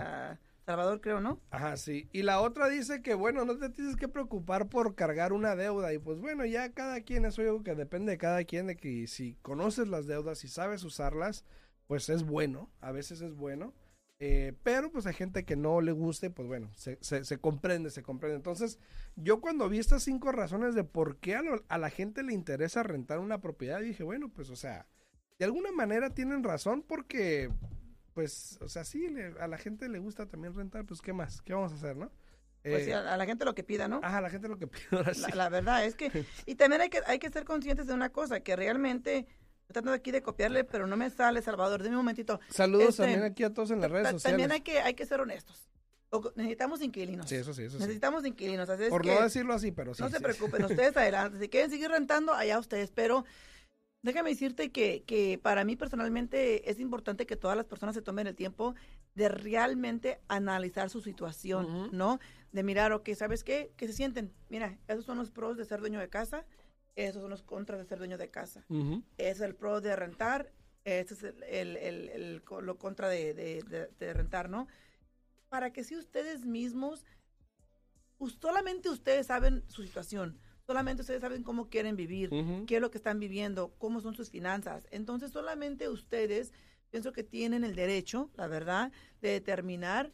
Salvador, 0.64 1.02
creo, 1.02 1.20
¿no? 1.20 1.42
Ajá, 1.50 1.76
sí. 1.76 2.08
Y 2.14 2.22
la 2.22 2.42
otra 2.42 2.70
dice 2.70 3.02
que, 3.02 3.16
bueno, 3.16 3.46
no 3.46 3.58
te 3.58 3.70
tienes 3.70 3.96
que 3.96 4.08
preocupar 4.08 4.70
por 4.70 4.94
cargar 4.94 5.34
una 5.34 5.56
deuda. 5.56 5.92
Y 5.92 5.98
pues 5.98 6.20
bueno, 6.20 6.46
ya 6.46 6.72
cada 6.72 7.02
quien, 7.02 7.26
eso 7.26 7.42
algo 7.42 7.64
que 7.64 7.74
depende 7.74 8.12
de 8.12 8.18
cada 8.20 8.44
quien, 8.44 8.68
de 8.68 8.78
que 8.78 9.08
si 9.08 9.34
conoces 9.42 9.88
las 9.88 10.06
deudas 10.06 10.44
y 10.44 10.50
sabes 10.50 10.84
usarlas, 10.84 11.46
pues 11.88 12.10
es 12.10 12.24
bueno, 12.24 12.70
a 12.82 12.92
veces 12.92 13.22
es 13.22 13.34
bueno. 13.36 13.74
Eh, 14.20 14.54
pero 14.64 14.92
pues 14.92 15.06
hay 15.08 15.14
gente 15.14 15.44
que 15.44 15.58
no 15.58 15.82
le 15.82 15.92
guste, 15.92 16.30
pues 16.30 16.48
bueno, 16.48 16.72
se, 16.74 16.98
se, 17.02 17.38
comprende, 17.38 17.90
se 17.90 18.02
comprende. 18.02 18.38
Entonces, 18.38 18.80
yo 19.18 19.42
cuando 19.42 19.68
vi 19.68 19.78
estas 19.78 20.04
cinco 20.04 20.32
razones 20.32 20.74
de 20.74 20.86
por 20.86 21.18
qué 21.18 21.36
a, 21.36 21.42
a, 21.68 21.78
la 21.78 21.90
gente 21.90 22.24
le 22.24 22.34
interesa 22.34 22.82
rentar 22.82 23.20
una 23.20 23.42
propiedad, 23.42 23.82
dije, 23.82 24.04
bueno, 24.04 24.30
pues 24.30 24.50
o 24.50 24.56
sea, 24.56 24.88
de 25.38 25.46
alguna 25.46 25.72
manera 25.74 26.12
tienen 26.12 26.44
razón 26.44 26.82
porque, 26.82 27.52
pues, 28.14 28.58
o 28.62 28.70
sea, 28.70 28.86
sí, 28.86 29.06
a 29.40 29.48
la 29.48 29.58
gente 29.58 29.90
le 29.90 30.00
gusta 30.00 30.28
también 30.28 30.54
rentar, 30.54 30.86
pues, 30.86 31.02
¿qué 31.02 31.12
más? 31.12 31.42
¿Qué 31.42 31.54
vamos 31.54 31.74
a 31.74 31.76
hacer, 31.76 31.98
no? 31.98 32.10
Pues 32.64 32.86
sí, 32.86 32.92
eh, 32.92 32.96
a, 32.96 33.18
la 33.18 33.26
gente 33.26 33.46
lo 33.46 33.54
que 33.54 33.64
pida, 33.64 33.88
¿no? 33.88 34.00
Ajá, 34.02 34.18
a 34.18 34.22
la 34.22 34.30
gente 34.30 34.48
lo 34.48 34.58
que 34.58 34.68
pida. 34.68 35.04
La, 35.20 35.36
la, 35.36 35.50
verdad 35.50 35.86
es 35.86 35.96
que, 35.96 36.26
y 36.46 36.56
también 36.56 36.82
hay 36.82 36.90
que, 36.90 37.02
hay 37.06 37.20
que 37.20 37.30
ser 37.30 37.44
conscientes 37.44 37.86
de 37.86 37.94
una 37.94 38.10
cosa, 38.10 38.40
que 38.40 38.56
realmente 38.56 39.28
tratando 39.66 39.92
aquí 39.92 40.12
de 40.12 40.22
copiarle, 40.22 40.64
pero 40.64 40.88
no 40.88 40.96
me 40.96 41.10
sale, 41.10 41.42
Salvador. 41.42 41.82
Dime 41.84 41.96
un 41.96 42.02
momentito. 42.02 42.40
Saludos 42.50 42.90
este, 42.90 43.04
también 43.04 43.24
aquí 43.24 43.44
a 43.44 43.54
todos 43.54 43.72
en 43.72 43.82
las 43.82 43.92
redes 43.92 44.12
sociales. 44.12 44.24
También 44.24 44.52
hay 44.52 44.62
que, 44.62 44.80
hay 44.80 44.94
que 44.94 45.06
ser 45.06 45.20
honestos. 45.20 45.70
necesitamos 46.36 46.82
inquilinos. 46.82 47.28
Sí, 47.28 47.36
eso 47.36 47.54
sí, 47.54 47.64
eso 47.64 47.78
Necesitamos 47.80 48.26
inquilinos. 48.26 48.70
Por 48.90 49.06
no 49.06 49.22
decirlo 49.22 49.54
así, 49.54 49.72
pero 49.72 49.94
sí. 49.94 50.04
No 50.04 50.10
se 50.10 50.20
preocupen, 50.20 50.64
ustedes 50.66 50.96
adelante. 50.96 51.40
Si 51.40 51.50
quieren 51.50 51.70
seguir 51.70 51.90
rentando, 51.90 52.34
allá 52.34 52.60
ustedes. 52.60 52.92
Pero 52.92 53.26
déjame 54.02 54.30
decirte 54.30 54.72
que, 54.72 55.04
que 55.04 55.40
para 55.42 55.64
mí 55.64 55.76
personalmente 55.76 56.70
es 56.70 56.80
importante 56.80 57.26
que 57.26 57.36
todas 57.36 57.58
las 57.58 57.66
personas 57.66 57.96
se 57.96 58.02
tomen 58.02 58.28
el 58.28 58.36
tiempo 58.36 58.76
de 59.16 59.30
realmente 59.30 60.20
analizar 60.28 60.90
su 60.90 61.02
situación, 61.02 61.90
¿no? 61.92 62.20
De 62.52 62.64
mirar, 62.64 62.92
ok, 62.92 63.10
¿sabes 63.16 63.44
qué? 63.44 63.72
Que 63.78 63.88
se 63.88 63.94
sienten. 63.94 64.32
Mira, 64.50 64.78
esos 64.88 65.06
son 65.06 65.18
los 65.18 65.32
pros 65.32 65.58
de 65.58 65.66
ser 65.66 65.80
dueño 65.80 66.00
de 66.00 66.10
casa 66.10 66.46
esos 66.96 67.22
son 67.22 67.30
los 67.30 67.44
contras 67.44 67.80
de 67.80 67.86
ser 67.86 67.98
dueño 67.98 68.18
de 68.18 68.30
casa. 68.30 68.66
Es 69.18 69.42
el 69.42 69.56
pro 69.56 69.82
de 69.82 69.96
rentar, 69.96 70.52
ese 70.84 71.14
es 71.14 71.24
el, 71.24 71.44
el, 71.44 71.78
el, 71.78 72.44
lo 72.62 72.78
contra 72.78 73.10
de, 73.10 73.34
de, 73.34 74.14
rentar, 74.14 74.50
¿no? 74.50 74.68
Para 75.50 75.72
que 75.74 75.84
si 75.84 75.96
ustedes 75.96 76.46
mismos, 76.46 77.06
solamente 78.40 78.90
ustedes 78.90 79.28
saben 79.28 79.64
su 79.68 79.84
situación, 79.84 80.40
solamente 80.66 81.02
ustedes 81.02 81.22
saben 81.22 81.44
cómo 81.44 81.70
quieren 81.70 81.96
vivir, 81.96 82.30
qué 82.66 82.76
es 82.76 82.82
lo 82.82 82.92
que 82.92 82.98
están 82.98 83.20
viviendo, 83.20 83.74
cómo 83.78 84.00
son 84.00 84.16
sus 84.16 84.30
finanzas. 84.30 84.88
Entonces 84.92 85.32
solamente 85.32 85.90
ustedes, 85.90 86.54
pienso 86.92 87.12
que 87.12 87.24
tienen 87.24 87.64
el 87.64 87.76
derecho, 87.76 88.32
la 88.36 88.48
verdad, 88.48 88.92
de 89.22 89.30
determinar 89.30 90.14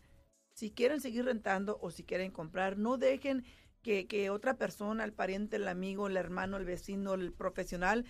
si 0.54 0.72
quieren 0.72 1.00
seguir 1.00 1.26
rentando 1.26 1.80
o 1.82 1.92
si 1.92 2.04
quieren 2.04 2.32
comprar. 2.32 2.78
No 2.78 2.98
dejen 2.98 3.46
que, 3.82 4.08
que 4.08 4.30
otra 4.30 4.58
persona, 4.58 5.04
el 5.04 5.14
pariente, 5.14 5.58
el 5.58 5.68
amigo, 5.68 6.08
el 6.08 6.18
hermano, 6.18 6.58
el 6.58 6.66
vecino, 6.66 7.14
el 7.14 7.34
profesional, 7.34 8.06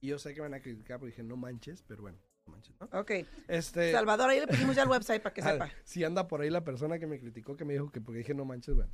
Y 0.02 0.08
yo 0.08 0.20
sé 0.20 0.34
que 0.34 0.42
van 0.42 0.56
a 0.56 0.60
criticar, 0.60 1.00
pero 1.00 1.08
dije, 1.08 1.24
no 1.24 1.38
manches, 1.38 1.86
pero 1.88 2.02
bueno. 2.02 2.18
Ok. 2.92 3.12
Este, 3.48 3.92
Salvador, 3.92 4.30
ahí 4.30 4.40
le 4.40 4.48
pusimos 4.48 4.76
ya 4.76 4.84
el 4.84 4.90
website 4.90 5.22
para 5.22 5.34
que 5.34 5.42
sepa. 5.44 5.70
Si 5.84 6.04
anda 6.04 6.28
por 6.28 6.42
ahí 6.42 6.50
la 6.50 6.64
persona 6.64 7.00
que 7.00 7.08
me 7.08 7.20
criticó, 7.20 7.56
que 7.56 7.66
me 7.66 7.74
dijo 7.74 7.92
que 7.92 8.02
porque 8.02 8.20
dije 8.20 8.34
no 8.34 8.46
manches, 8.46 8.76
bueno. 8.76 8.92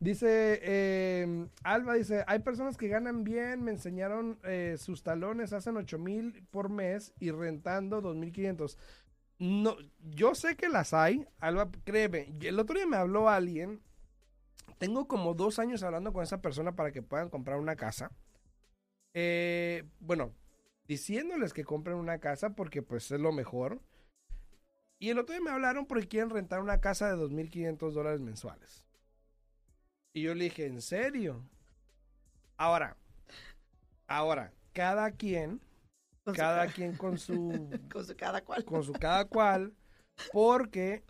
Dice, 0.00 0.60
eh, 0.62 1.48
Alba 1.64 1.94
dice, 1.94 2.22
hay 2.28 2.38
personas 2.38 2.76
que 2.76 2.86
ganan 2.86 3.24
bien, 3.24 3.64
me 3.64 3.72
enseñaron 3.72 4.38
eh, 4.44 4.76
sus 4.78 5.02
talones, 5.02 5.52
hacen 5.52 5.76
8 5.76 5.98
mil 5.98 6.46
por 6.52 6.68
mes 6.68 7.12
y 7.18 7.32
rentando 7.32 8.00
2.500. 8.00 8.76
No, 9.40 9.76
yo 10.00 10.36
sé 10.36 10.56
que 10.56 10.68
las 10.68 10.94
hay, 10.94 11.26
Alba, 11.40 11.68
créeme, 11.84 12.32
el 12.40 12.60
otro 12.60 12.76
día 12.76 12.86
me 12.86 12.96
habló 12.96 13.28
alguien, 13.28 13.80
tengo 14.78 15.08
como 15.08 15.34
dos 15.34 15.58
años 15.58 15.82
hablando 15.82 16.12
con 16.12 16.22
esa 16.22 16.40
persona 16.40 16.76
para 16.76 16.92
que 16.92 17.02
puedan 17.02 17.28
comprar 17.28 17.58
una 17.58 17.74
casa. 17.74 18.12
Eh, 19.14 19.84
bueno, 19.98 20.32
diciéndoles 20.88 21.52
que 21.52 21.64
compren 21.64 21.96
una 21.96 22.18
casa 22.18 22.54
porque 22.54 22.82
pues 22.82 23.10
es 23.10 23.20
lo 23.20 23.30
mejor. 23.30 23.80
Y 24.98 25.10
el 25.10 25.18
otro 25.18 25.34
día 25.34 25.44
me 25.44 25.50
hablaron 25.50 25.86
porque 25.86 26.08
quieren 26.08 26.30
rentar 26.30 26.60
una 26.60 26.80
casa 26.80 27.08
de 27.08 27.22
2.500 27.22 27.92
dólares 27.92 28.20
mensuales. 28.20 28.88
Y 30.12 30.22
yo 30.22 30.34
le 30.34 30.44
dije, 30.44 30.66
¿en 30.66 30.82
serio? 30.82 31.48
Ahora, 32.56 32.96
ahora, 34.08 34.52
cada 34.72 35.12
quien, 35.12 35.60
cada 36.34 36.66
quien 36.66 36.96
con 36.96 37.18
su... 37.18 37.70
con 37.92 38.04
su 38.04 38.16
cada 38.16 38.42
cual. 38.42 38.64
Con 38.64 38.82
su 38.82 38.92
cada 38.94 39.26
cual, 39.26 39.74
porque 40.32 41.04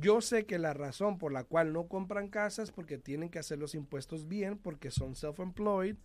yo 0.00 0.20
sé 0.20 0.46
que 0.46 0.58
la 0.58 0.74
razón 0.74 1.18
por 1.18 1.32
la 1.32 1.44
cual 1.44 1.72
no 1.72 1.86
compran 1.88 2.28
casas 2.28 2.68
es 2.68 2.74
porque 2.74 2.98
tienen 2.98 3.30
que 3.30 3.38
hacer 3.38 3.58
los 3.58 3.74
impuestos 3.74 4.28
bien, 4.28 4.58
porque 4.58 4.90
son 4.90 5.14
self-employed, 5.14 5.96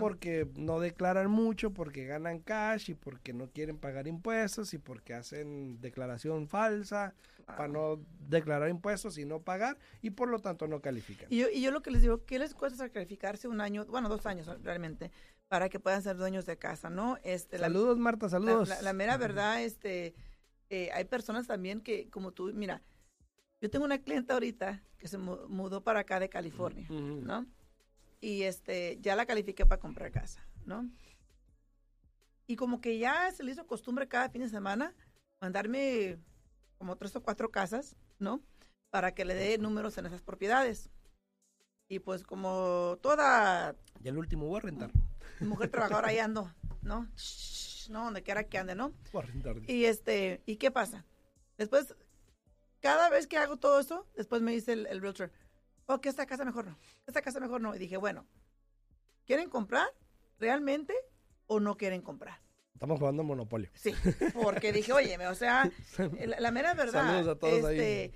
porque 0.00 0.48
no 0.56 0.80
declaran 0.80 1.30
mucho, 1.30 1.72
porque 1.72 2.04
ganan 2.04 2.40
cash 2.40 2.90
y 2.90 2.94
porque 2.94 3.32
no 3.32 3.48
quieren 3.48 3.78
pagar 3.78 4.06
impuestos 4.06 4.74
y 4.74 4.78
porque 4.78 5.14
hacen 5.14 5.80
declaración 5.80 6.48
falsa 6.48 7.14
para 7.46 7.68
no 7.68 8.00
declarar 8.28 8.68
impuestos 8.68 9.18
y 9.18 9.24
no 9.24 9.40
pagar 9.40 9.78
y 10.00 10.10
por 10.10 10.28
lo 10.28 10.38
tanto 10.40 10.66
no 10.66 10.80
califican. 10.80 11.26
Y 11.30 11.38
yo, 11.38 11.46
y 11.52 11.60
yo 11.62 11.70
lo 11.70 11.82
que 11.82 11.90
les 11.90 12.02
digo, 12.02 12.24
¿qué 12.24 12.38
les 12.38 12.54
cuesta 12.54 12.78
sacrificarse 12.78 13.48
un 13.48 13.60
año, 13.60 13.84
bueno, 13.86 14.08
dos 14.08 14.26
años 14.26 14.48
realmente, 14.62 15.10
para 15.48 15.68
que 15.68 15.80
puedan 15.80 16.02
ser 16.02 16.16
dueños 16.16 16.46
de 16.46 16.56
casa, 16.56 16.88
¿no? 16.88 17.18
Este, 17.24 17.58
saludos, 17.58 17.98
Marta, 17.98 18.28
saludos. 18.28 18.70
La, 18.82 18.92
mera 18.92 19.16
verdad, 19.16 19.62
este, 19.62 20.14
eh, 20.70 20.90
hay 20.94 21.04
personas 21.04 21.46
también 21.46 21.80
que, 21.80 22.08
como 22.08 22.32
tú, 22.32 22.50
mira, 22.54 22.82
yo 23.62 23.70
tengo 23.70 23.84
una 23.84 23.98
clienta 23.98 24.34
ahorita 24.34 24.82
que 24.98 25.06
se 25.06 25.18
mudó 25.18 25.84
para 25.84 26.00
acá 26.00 26.18
de 26.18 26.28
California, 26.28 26.84
¿no? 26.90 27.46
Y 28.20 28.42
este, 28.42 28.98
ya 29.00 29.14
la 29.14 29.24
califiqué 29.24 29.64
para 29.64 29.80
comprar 29.80 30.10
casa, 30.10 30.44
¿no? 30.66 30.90
Y 32.48 32.56
como 32.56 32.80
que 32.80 32.98
ya 32.98 33.30
se 33.30 33.44
le 33.44 33.52
hizo 33.52 33.64
costumbre 33.66 34.08
cada 34.08 34.28
fin 34.30 34.42
de 34.42 34.48
semana 34.48 34.92
mandarme 35.40 36.18
como 36.76 36.96
tres 36.96 37.14
o 37.14 37.22
cuatro 37.22 37.52
casas, 37.52 37.94
¿no? 38.18 38.40
Para 38.90 39.14
que 39.14 39.24
le 39.24 39.34
dé 39.34 39.58
números 39.58 39.96
en 39.96 40.06
esas 40.06 40.22
propiedades. 40.22 40.90
Y 41.88 42.00
pues 42.00 42.24
como 42.24 42.98
toda... 43.00 43.76
Ya 44.00 44.10
el 44.10 44.18
último 44.18 44.46
voy 44.46 44.58
a 44.58 44.60
rentar. 44.62 44.90
Mujer 45.40 45.70
trabajadora 45.70 46.08
ahí 46.08 46.18
ando 46.18 46.52
¿no? 46.82 47.08
no, 47.90 48.04
donde 48.04 48.22
quiera 48.22 48.44
que 48.44 48.58
ande, 48.58 48.74
¿no? 48.74 48.92
Y 49.68 49.84
este, 49.84 50.42
¿y 50.46 50.56
qué 50.56 50.70
pasa? 50.70 51.04
Después, 51.56 51.94
cada 52.82 53.08
vez 53.08 53.26
que 53.26 53.38
hago 53.38 53.56
todo 53.56 53.80
eso, 53.80 54.06
después 54.14 54.42
me 54.42 54.52
dice 54.52 54.72
el, 54.72 54.86
el 54.88 55.00
realtor, 55.00 55.32
oh, 55.86 56.00
que 56.00 56.08
esta 56.08 56.26
casa 56.26 56.44
mejor 56.44 56.66
no, 56.66 56.78
esta 57.06 57.22
casa 57.22 57.40
mejor 57.40 57.60
no. 57.60 57.74
Y 57.74 57.78
dije, 57.78 57.96
bueno, 57.96 58.26
¿quieren 59.24 59.48
comprar 59.48 59.88
realmente 60.38 60.92
o 61.46 61.60
no 61.60 61.76
quieren 61.76 62.02
comprar? 62.02 62.42
Estamos 62.74 62.98
jugando 62.98 63.22
Monopolio. 63.22 63.70
Sí, 63.74 63.94
porque 64.34 64.72
dije, 64.72 64.92
oye, 64.92 65.16
o 65.28 65.34
sea, 65.36 65.70
la, 66.38 66.50
mera 66.50 66.74
verdad. 66.74 67.06
Saludos 67.06 67.28
a 67.28 67.38
todos 67.38 67.70
este, 67.70 68.12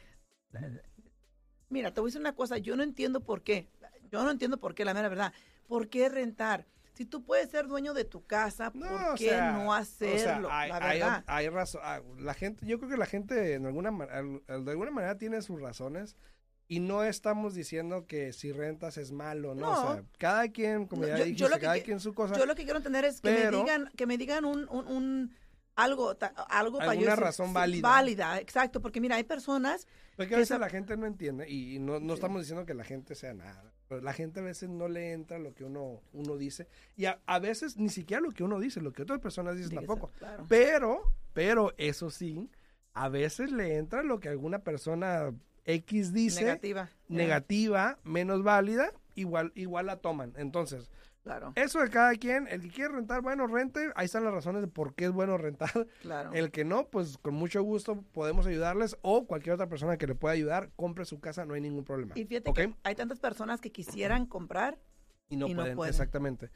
Mira, 1.68 1.94
te 1.94 2.00
voy 2.00 2.08
a 2.08 2.10
decir 2.10 2.20
una 2.20 2.34
cosa, 2.34 2.58
yo 2.58 2.74
no 2.74 2.82
entiendo 2.82 3.20
por 3.22 3.42
qué. 3.42 3.70
Yo 4.10 4.24
no 4.24 4.30
entiendo 4.30 4.58
por 4.58 4.74
qué, 4.74 4.84
la 4.84 4.94
mera 4.94 5.08
verdad. 5.08 5.32
¿Por 5.68 5.88
qué 5.88 6.08
rentar? 6.08 6.66
Si 6.96 7.04
tú 7.04 7.22
puedes 7.22 7.50
ser 7.50 7.66
dueño 7.66 7.92
de 7.92 8.04
tu 8.04 8.24
casa, 8.24 8.72
¿por 8.72 9.18
qué 9.18 9.36
no 9.36 9.74
hacerlo? 9.74 10.48
hay, 10.50 10.70
la 10.70 10.78
verdad. 10.78 11.24
Hay, 11.26 11.48
razón. 11.50 11.82
Ah, 11.84 12.00
la 12.18 12.32
gente, 12.32 12.64
yo 12.64 12.78
creo 12.78 12.90
que 12.90 12.96
la 12.96 13.04
gente 13.04 13.52
en 13.52 13.66
alguna, 13.66 13.90
de 13.90 14.70
alguna 14.70 14.90
manera 14.90 15.18
tiene 15.18 15.42
sus 15.42 15.60
razones. 15.60 16.16
Y 16.68 16.80
no 16.80 17.04
estamos 17.04 17.54
diciendo 17.54 18.06
que 18.06 18.32
si 18.32 18.50
rentas 18.50 18.96
es 18.96 19.12
malo, 19.12 19.54
¿no? 19.54 19.70
O 19.70 19.82
sea, 19.82 20.04
cada 20.18 20.48
quien, 20.48 20.86
como 20.86 21.06
ya 21.06 21.16
dije, 21.16 21.46
cada 21.60 21.78
quien 21.80 22.00
su 22.00 22.14
cosa. 22.14 22.36
Yo 22.36 22.46
lo 22.46 22.54
que 22.54 22.64
quiero 22.64 22.78
entender 22.78 23.04
es 23.04 23.20
que 23.20 23.30
me 23.30 23.56
digan, 23.56 23.90
que 23.94 24.06
me 24.06 24.16
digan 24.16 24.44
un, 24.46 24.66
un, 24.68 25.36
algo, 25.76 26.16
algo 26.48 26.78
para 26.78 26.94
yo 26.94 27.14
razón 27.14 27.52
válida. 27.52 27.88
Válida, 27.88 28.40
exacto, 28.40 28.80
porque 28.80 29.00
mira, 29.00 29.16
hay 29.16 29.24
personas... 29.24 29.86
Porque 30.16 30.34
a 30.34 30.38
veces 30.38 30.58
la 30.58 30.70
gente 30.70 30.96
no 30.96 31.06
entiende 31.06 31.48
y 31.48 31.78
no, 31.78 32.00
no 32.00 32.14
estamos 32.14 32.40
diciendo 32.40 32.64
que 32.64 32.72
la 32.72 32.84
gente 32.84 33.14
sea 33.14 33.34
nada, 33.34 33.70
pero 33.86 34.00
la 34.00 34.14
gente 34.14 34.40
a 34.40 34.42
veces 34.42 34.70
no 34.70 34.88
le 34.88 35.12
entra 35.12 35.38
lo 35.38 35.54
que 35.54 35.64
uno, 35.64 36.00
uno 36.14 36.36
dice 36.38 36.66
y 36.96 37.04
a, 37.04 37.38
veces 37.38 37.76
ni 37.76 37.90
siquiera 37.90 38.22
lo 38.22 38.30
que 38.30 38.42
uno 38.42 38.58
dice, 38.58 38.80
lo 38.80 38.92
que 38.92 39.02
otras 39.02 39.20
personas 39.20 39.56
dicen 39.56 39.74
tampoco. 39.74 40.10
Pero, 40.48 41.02
pero 41.34 41.74
eso 41.76 42.08
sí, 42.08 42.50
a 42.94 43.10
veces 43.10 43.52
le 43.52 43.76
entra 43.76 44.02
lo 44.02 44.18
que 44.18 44.30
alguna 44.30 44.60
persona 44.60 45.34
X 45.66 46.14
dice 46.14 46.44
negativa, 46.44 46.90
negativa 47.08 47.98
menos 48.04 48.42
válida, 48.42 48.92
igual, 49.14 49.52
igual 49.54 49.86
la 49.86 49.96
toman. 49.98 50.32
Entonces, 50.36 50.90
claro. 51.26 51.52
eso 51.56 51.80
de 51.80 51.90
cada 51.90 52.14
quien, 52.14 52.46
el 52.48 52.62
que 52.62 52.68
quiere 52.68 52.94
rentar, 52.94 53.20
bueno, 53.20 53.46
rente, 53.46 53.90
ahí 53.96 54.06
están 54.06 54.24
las 54.24 54.32
razones 54.32 54.62
de 54.62 54.68
por 54.68 54.94
qué 54.94 55.06
es 55.06 55.12
bueno 55.12 55.36
rentar. 55.36 55.86
Claro. 56.00 56.32
El 56.32 56.50
que 56.50 56.64
no, 56.64 56.88
pues 56.88 57.18
con 57.18 57.34
mucho 57.34 57.62
gusto 57.62 58.02
podemos 58.12 58.46
ayudarles 58.46 58.96
o 59.02 59.26
cualquier 59.26 59.54
otra 59.54 59.68
persona 59.68 59.96
que 59.96 60.06
le 60.06 60.14
pueda 60.14 60.34
ayudar, 60.34 60.70
compre 60.76 61.04
su 61.04 61.20
casa, 61.20 61.44
no 61.44 61.54
hay 61.54 61.60
ningún 61.60 61.84
problema. 61.84 62.14
Y 62.16 62.24
fíjate 62.24 62.52
que 62.52 62.74
hay 62.84 62.94
tantas 62.94 63.18
personas 63.18 63.60
que 63.60 63.72
quisieran 63.72 64.26
comprar 64.26 64.78
y 65.28 65.36
no, 65.36 65.48
pueden, 65.48 65.78
Exactamente. 65.88 66.50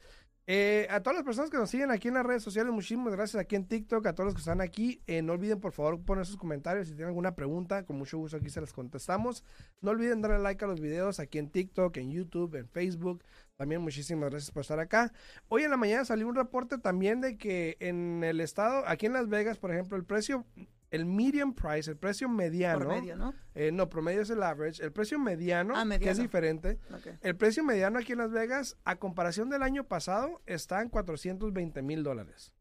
Eh, 0.47 0.87
a 0.89 1.01
todas 1.01 1.15
las 1.15 1.23
personas 1.23 1.49
que 1.49 1.57
nos 1.57 1.69
siguen 1.69 1.91
aquí 1.91 2.07
en 2.07 2.15
las 2.15 2.25
redes 2.25 2.43
sociales, 2.43 2.73
muchísimas 2.73 3.13
gracias 3.13 3.39
aquí 3.39 3.55
en 3.55 3.67
TikTok, 3.67 4.05
a 4.07 4.13
todos 4.13 4.25
los 4.25 4.33
que 4.33 4.39
están 4.39 4.59
aquí. 4.59 5.01
Eh, 5.05 5.21
no 5.21 5.33
olviden, 5.33 5.59
por 5.59 5.71
favor, 5.71 6.01
poner 6.01 6.25
sus 6.25 6.37
comentarios. 6.37 6.87
Si 6.87 6.93
tienen 6.93 7.09
alguna 7.09 7.35
pregunta, 7.35 7.83
con 7.83 7.97
mucho 7.97 8.17
gusto 8.17 8.37
aquí 8.37 8.49
se 8.49 8.59
las 8.59 8.73
contestamos. 8.73 9.43
No 9.81 9.91
olviden 9.91 10.21
darle 10.21 10.39
like 10.39 10.65
a 10.65 10.67
los 10.67 10.81
videos 10.81 11.19
aquí 11.19 11.37
en 11.37 11.49
TikTok, 11.49 11.95
en 11.97 12.11
YouTube, 12.11 12.55
en 12.55 12.67
Facebook. 12.67 13.23
También 13.61 13.79
muchísimas 13.83 14.31
gracias 14.31 14.49
por 14.49 14.61
estar 14.61 14.79
acá. 14.79 15.13
Hoy 15.47 15.61
en 15.61 15.69
la 15.69 15.77
mañana 15.77 16.03
salió 16.03 16.27
un 16.27 16.33
reporte 16.33 16.79
también 16.79 17.21
de 17.21 17.37
que 17.37 17.77
en 17.79 18.23
el 18.23 18.41
estado, 18.41 18.83
aquí 18.87 19.05
en 19.05 19.13
Las 19.13 19.29
Vegas, 19.29 19.59
por 19.59 19.71
ejemplo, 19.71 19.97
el 19.97 20.03
precio 20.03 20.47
el 20.89 21.05
median 21.05 21.53
price, 21.53 21.91
el 21.91 21.95
precio 21.95 22.27
mediano. 22.27 22.79
Promedio, 22.79 23.15
¿no? 23.15 23.35
Eh, 23.53 23.71
no, 23.71 23.87
promedio 23.87 24.23
es 24.23 24.31
el 24.31 24.41
average. 24.41 24.83
El 24.83 24.91
precio 24.91 25.19
mediano, 25.19 25.75
ah, 25.77 25.85
que 25.99 26.09
es 26.09 26.17
diferente. 26.17 26.79
El 27.21 27.35
precio 27.35 27.63
mediano 27.63 27.99
aquí 27.99 28.13
en 28.13 28.17
Las 28.17 28.31
Vegas, 28.31 28.77
a 28.83 28.95
comparación 28.95 29.51
del 29.51 29.61
año 29.61 29.83
pasado, 29.83 30.41
está 30.47 30.81
en 30.81 30.89
420 30.89 31.83
mil 31.83 32.01
dólares. 32.01 32.55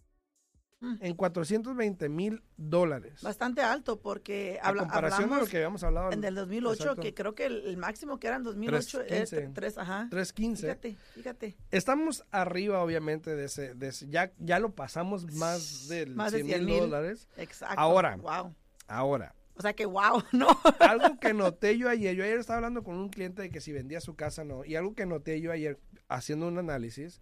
Mm. 0.80 0.94
En 1.00 1.14
420 1.14 2.08
mil 2.08 2.42
dólares. 2.56 3.20
Bastante 3.22 3.60
alto 3.60 4.00
porque 4.00 4.58
habla, 4.62 4.82
a 4.82 4.84
comparación 4.86 5.28
de 5.28 5.36
lo 5.36 5.46
que 5.46 5.58
habíamos 5.58 5.84
hablado 5.84 6.10
en 6.10 6.24
el 6.24 6.34
2008, 6.34 6.96
que 6.96 7.12
creo 7.12 7.34
que 7.34 7.44
el, 7.46 7.76
máximo 7.76 8.18
que 8.18 8.28
era 8.28 8.36
en 8.36 8.44
2008 8.44 9.02
es 9.02 9.34
3, 9.52 9.78
ajá. 9.78 10.08
315. 10.10 10.62
Fíjate, 10.62 10.96
fíjate. 11.14 11.56
Estamos 11.70 12.24
arriba 12.30 12.82
obviamente 12.82 13.36
de 13.36 13.44
ese, 13.44 13.74
de 13.74 13.90
ya, 14.08 14.32
ya 14.38 14.58
lo 14.58 14.74
pasamos 14.74 15.30
más 15.34 15.88
del 15.88 16.14
más 16.14 16.32
100 16.32 16.64
mil 16.64 16.80
dólares. 16.80 17.28
Exacto. 17.36 17.78
Ahora, 17.78 18.16
wow. 18.16 18.54
ahora. 18.88 19.34
O 19.56 19.60
sea 19.60 19.74
que 19.74 19.84
wow, 19.84 20.22
¿no? 20.32 20.48
algo 20.78 21.20
que 21.20 21.34
noté 21.34 21.76
yo 21.76 21.90
ayer, 21.90 22.16
yo 22.16 22.24
ayer 22.24 22.38
estaba 22.38 22.56
hablando 22.56 22.82
con 22.82 22.96
un 22.96 23.10
cliente 23.10 23.42
de 23.42 23.50
que 23.50 23.60
si 23.60 23.72
vendía 23.72 24.00
su 24.00 24.16
casa 24.16 24.44
no, 24.44 24.64
y 24.64 24.76
algo 24.76 24.94
que 24.94 25.04
noté 25.04 25.42
yo 25.42 25.52
ayer 25.52 25.78
haciendo 26.08 26.48
un 26.48 26.56
análisis 26.56 27.20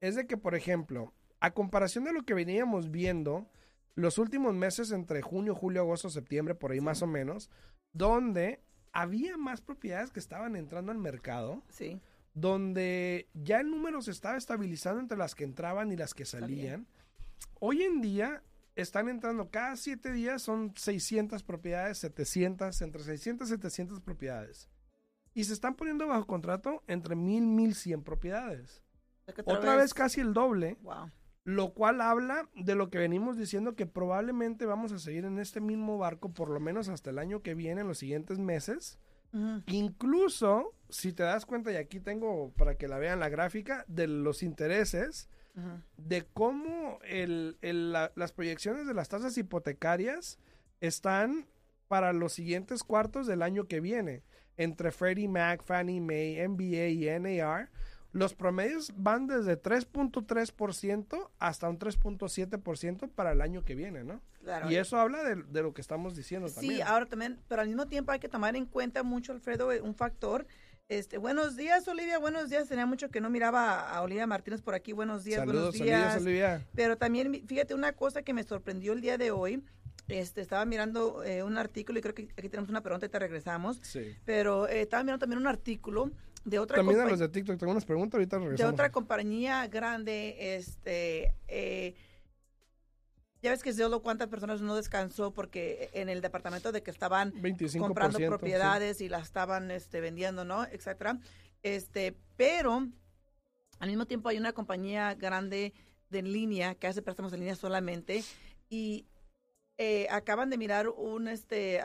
es 0.00 0.16
de 0.16 0.26
que, 0.26 0.36
por 0.36 0.56
ejemplo, 0.56 1.14
a 1.46 1.52
comparación 1.52 2.02
de 2.02 2.12
lo 2.12 2.24
que 2.24 2.34
veníamos 2.34 2.90
viendo 2.90 3.48
los 3.94 4.18
últimos 4.18 4.52
meses 4.52 4.90
entre 4.90 5.22
junio, 5.22 5.54
julio, 5.54 5.80
agosto, 5.82 6.10
septiembre, 6.10 6.56
por 6.56 6.72
ahí 6.72 6.80
más 6.80 7.02
o 7.02 7.06
menos, 7.06 7.50
donde 7.92 8.64
había 8.92 9.36
más 9.36 9.60
propiedades 9.60 10.10
que 10.10 10.18
estaban 10.18 10.56
entrando 10.56 10.90
al 10.90 10.98
mercado. 10.98 11.62
Sí. 11.68 12.00
Donde 12.34 13.28
ya 13.32 13.60
el 13.60 13.70
número 13.70 14.02
se 14.02 14.10
estaba 14.10 14.36
estabilizando 14.36 15.00
entre 15.00 15.16
las 15.16 15.36
que 15.36 15.44
entraban 15.44 15.92
y 15.92 15.96
las 15.96 16.14
que 16.14 16.24
salían. 16.24 16.88
Hoy 17.60 17.84
en 17.84 18.00
día 18.00 18.42
están 18.74 19.08
entrando 19.08 19.48
cada 19.48 19.76
siete 19.76 20.12
días, 20.12 20.42
son 20.42 20.74
600 20.76 21.44
propiedades, 21.44 21.98
700, 21.98 22.82
entre 22.82 23.04
600 23.04 23.46
y 23.46 23.50
700 23.52 24.00
propiedades. 24.00 24.68
Y 25.32 25.44
se 25.44 25.52
están 25.52 25.76
poniendo 25.76 26.08
bajo 26.08 26.26
contrato 26.26 26.82
entre 26.88 27.14
1000 27.14 27.46
1100 27.46 28.02
propiedades. 28.02 28.82
Otra, 29.44 29.76
vez, 29.76 29.94
casi 29.94 30.20
el 30.20 30.32
doble. 30.32 30.76
Wow 30.82 31.08
lo 31.46 31.74
cual 31.74 32.00
habla 32.00 32.48
de 32.56 32.74
lo 32.74 32.90
que 32.90 32.98
venimos 32.98 33.36
diciendo 33.36 33.76
que 33.76 33.86
probablemente 33.86 34.66
vamos 34.66 34.90
a 34.90 34.98
seguir 34.98 35.24
en 35.24 35.38
este 35.38 35.60
mismo 35.60 35.96
barco 35.96 36.34
por 36.34 36.50
lo 36.50 36.58
menos 36.58 36.88
hasta 36.88 37.10
el 37.10 37.20
año 37.20 37.40
que 37.40 37.54
viene, 37.54 37.82
en 37.82 37.86
los 37.86 37.98
siguientes 37.98 38.40
meses. 38.40 38.98
Incluso, 39.66 40.74
si 40.88 41.12
te 41.12 41.22
das 41.22 41.46
cuenta, 41.46 41.70
y 41.70 41.76
aquí 41.76 42.00
tengo 42.00 42.50
para 42.56 42.74
que 42.74 42.88
la 42.88 42.98
vean 42.98 43.20
la 43.20 43.28
gráfica, 43.28 43.84
de 43.86 44.08
los 44.08 44.42
intereses, 44.42 45.28
de 45.96 46.26
cómo 46.32 46.98
el, 47.04 47.56
las 47.62 48.32
proyecciones 48.32 48.88
de 48.88 48.94
las 48.94 49.08
tasas 49.08 49.38
hipotecarias 49.38 50.40
están 50.80 51.46
para 51.86 52.12
los 52.12 52.32
siguientes 52.32 52.82
cuartos 52.82 53.28
del 53.28 53.42
año 53.42 53.68
que 53.68 53.80
viene, 53.80 54.24
entre 54.56 54.90
Freddie 54.90 55.28
Mac, 55.28 55.62
Fannie 55.62 56.00
Mae, 56.00 56.48
MBA 56.48 56.88
y 56.88 57.20
NAR 57.20 57.70
los 58.16 58.34
promedios 58.34 58.92
van 58.96 59.26
desde 59.26 59.60
3.3% 59.60 61.30
hasta 61.38 61.68
un 61.68 61.78
3.7% 61.78 63.10
para 63.10 63.32
el 63.32 63.42
año 63.42 63.62
que 63.62 63.74
viene, 63.74 64.04
¿no? 64.04 64.22
Claro. 64.42 64.70
Y 64.70 64.76
eso 64.76 64.96
habla 64.96 65.22
de, 65.22 65.62
lo 65.62 65.74
que 65.74 65.82
estamos 65.82 66.16
diciendo 66.16 66.48
también. 66.48 66.76
Sí, 66.76 66.80
ahora 66.80 67.06
también, 67.06 67.38
pero 67.46 67.60
al 67.60 67.68
mismo 67.68 67.86
tiempo 67.86 68.12
hay 68.12 68.18
que 68.18 68.28
tomar 68.28 68.56
en 68.56 68.64
cuenta 68.64 69.02
mucho, 69.02 69.32
Alfredo, 69.32 69.68
un 69.82 69.94
factor. 69.94 70.46
Este, 70.88 71.18
buenos 71.18 71.56
días, 71.56 71.86
Olivia, 71.88 72.18
buenos 72.18 72.48
días. 72.48 72.68
Tenía 72.68 72.86
mucho 72.86 73.10
que 73.10 73.20
no 73.20 73.28
miraba 73.28 73.90
a 73.90 74.00
Olivia 74.00 74.26
Martínez 74.26 74.62
por 74.62 74.74
aquí. 74.74 74.92
Buenos 74.92 75.24
días, 75.24 75.44
buenos 75.44 75.74
días. 75.74 76.16
Olivia. 76.16 76.64
Pero 76.74 76.96
también, 76.96 77.44
fíjate, 77.46 77.74
una 77.74 77.92
cosa 77.92 78.22
que 78.22 78.32
me 78.32 78.44
sorprendió 78.44 78.94
el 78.94 79.02
día 79.02 79.18
de 79.18 79.30
hoy. 79.30 79.62
Este, 80.08 80.40
estaba 80.40 80.64
mirando 80.64 81.24
eh, 81.24 81.42
un 81.42 81.58
artículo 81.58 81.98
y 81.98 82.02
creo 82.02 82.14
que 82.14 82.28
aquí 82.36 82.48
tenemos 82.48 82.70
una 82.70 82.80
pregunta 82.80 83.06
y 83.06 83.08
te 83.08 83.18
regresamos. 83.18 83.80
Sí. 83.82 84.16
Pero 84.24 84.68
eh, 84.68 84.82
estaba 84.82 85.02
mirando 85.02 85.18
también 85.18 85.40
un 85.40 85.48
artículo 85.48 86.12
de 86.46 86.60
otra 86.60 86.76
También 86.76 87.00
a 87.00 87.06
los 87.06 87.18
de 87.18 87.28
TikTok 87.28 87.58
tengo 87.58 87.72
unas 87.72 87.84
preguntas, 87.84 88.14
ahorita 88.14 88.38
regresamos. 88.38 88.70
De 88.70 88.72
otra 88.72 88.92
compañía 88.92 89.66
grande, 89.66 90.56
este, 90.56 91.34
eh, 91.48 91.96
ya 93.42 93.50
ves 93.50 93.64
que 93.64 93.72
Zillow 93.72 94.00
cuántas 94.00 94.28
personas 94.28 94.60
no 94.62 94.76
descansó 94.76 95.32
porque 95.32 95.90
en 95.92 96.08
el 96.08 96.20
departamento 96.20 96.70
de 96.70 96.84
que 96.84 96.92
estaban 96.92 97.32
comprando 97.78 98.18
propiedades 98.20 99.00
y 99.00 99.08
las 99.08 99.24
estaban 99.24 99.72
este, 99.72 100.00
vendiendo, 100.00 100.44
¿no? 100.44 100.64
Etcétera. 100.64 101.18
Este, 101.64 102.16
pero 102.36 102.86
al 103.80 103.88
mismo 103.88 104.06
tiempo 104.06 104.28
hay 104.28 104.38
una 104.38 104.52
compañía 104.52 105.14
grande 105.14 105.74
de 106.10 106.20
en 106.20 106.32
línea 106.32 106.76
que 106.76 106.86
hace 106.86 107.02
préstamos 107.02 107.32
en 107.32 107.40
línea 107.40 107.56
solamente 107.56 108.22
y 108.68 109.08
eh, 109.78 110.06
acaban 110.10 110.48
de 110.48 110.58
mirar 110.58 110.88
un 110.88 111.26
este 111.26 111.80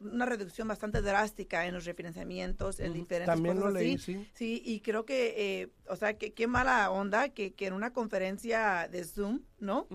una 0.00 0.26
reducción 0.26 0.68
bastante 0.68 1.02
drástica 1.02 1.66
en 1.66 1.74
los 1.74 1.84
refinanciamientos 1.84 2.78
en 2.80 2.92
diferentes 2.92 3.34
También 3.34 3.58
lo 3.58 3.70
leí, 3.70 3.98
sí. 3.98 4.28
Sí, 4.32 4.62
y 4.64 4.80
creo 4.80 5.04
que, 5.04 5.34
eh, 5.62 5.68
o 5.88 5.96
sea, 5.96 6.16
que 6.16 6.32
qué 6.32 6.46
mala 6.46 6.90
onda 6.90 7.30
que, 7.30 7.54
que, 7.54 7.66
en 7.66 7.72
una 7.72 7.92
conferencia 7.92 8.88
de 8.90 9.04
Zoom, 9.04 9.40
¿no? 9.58 9.88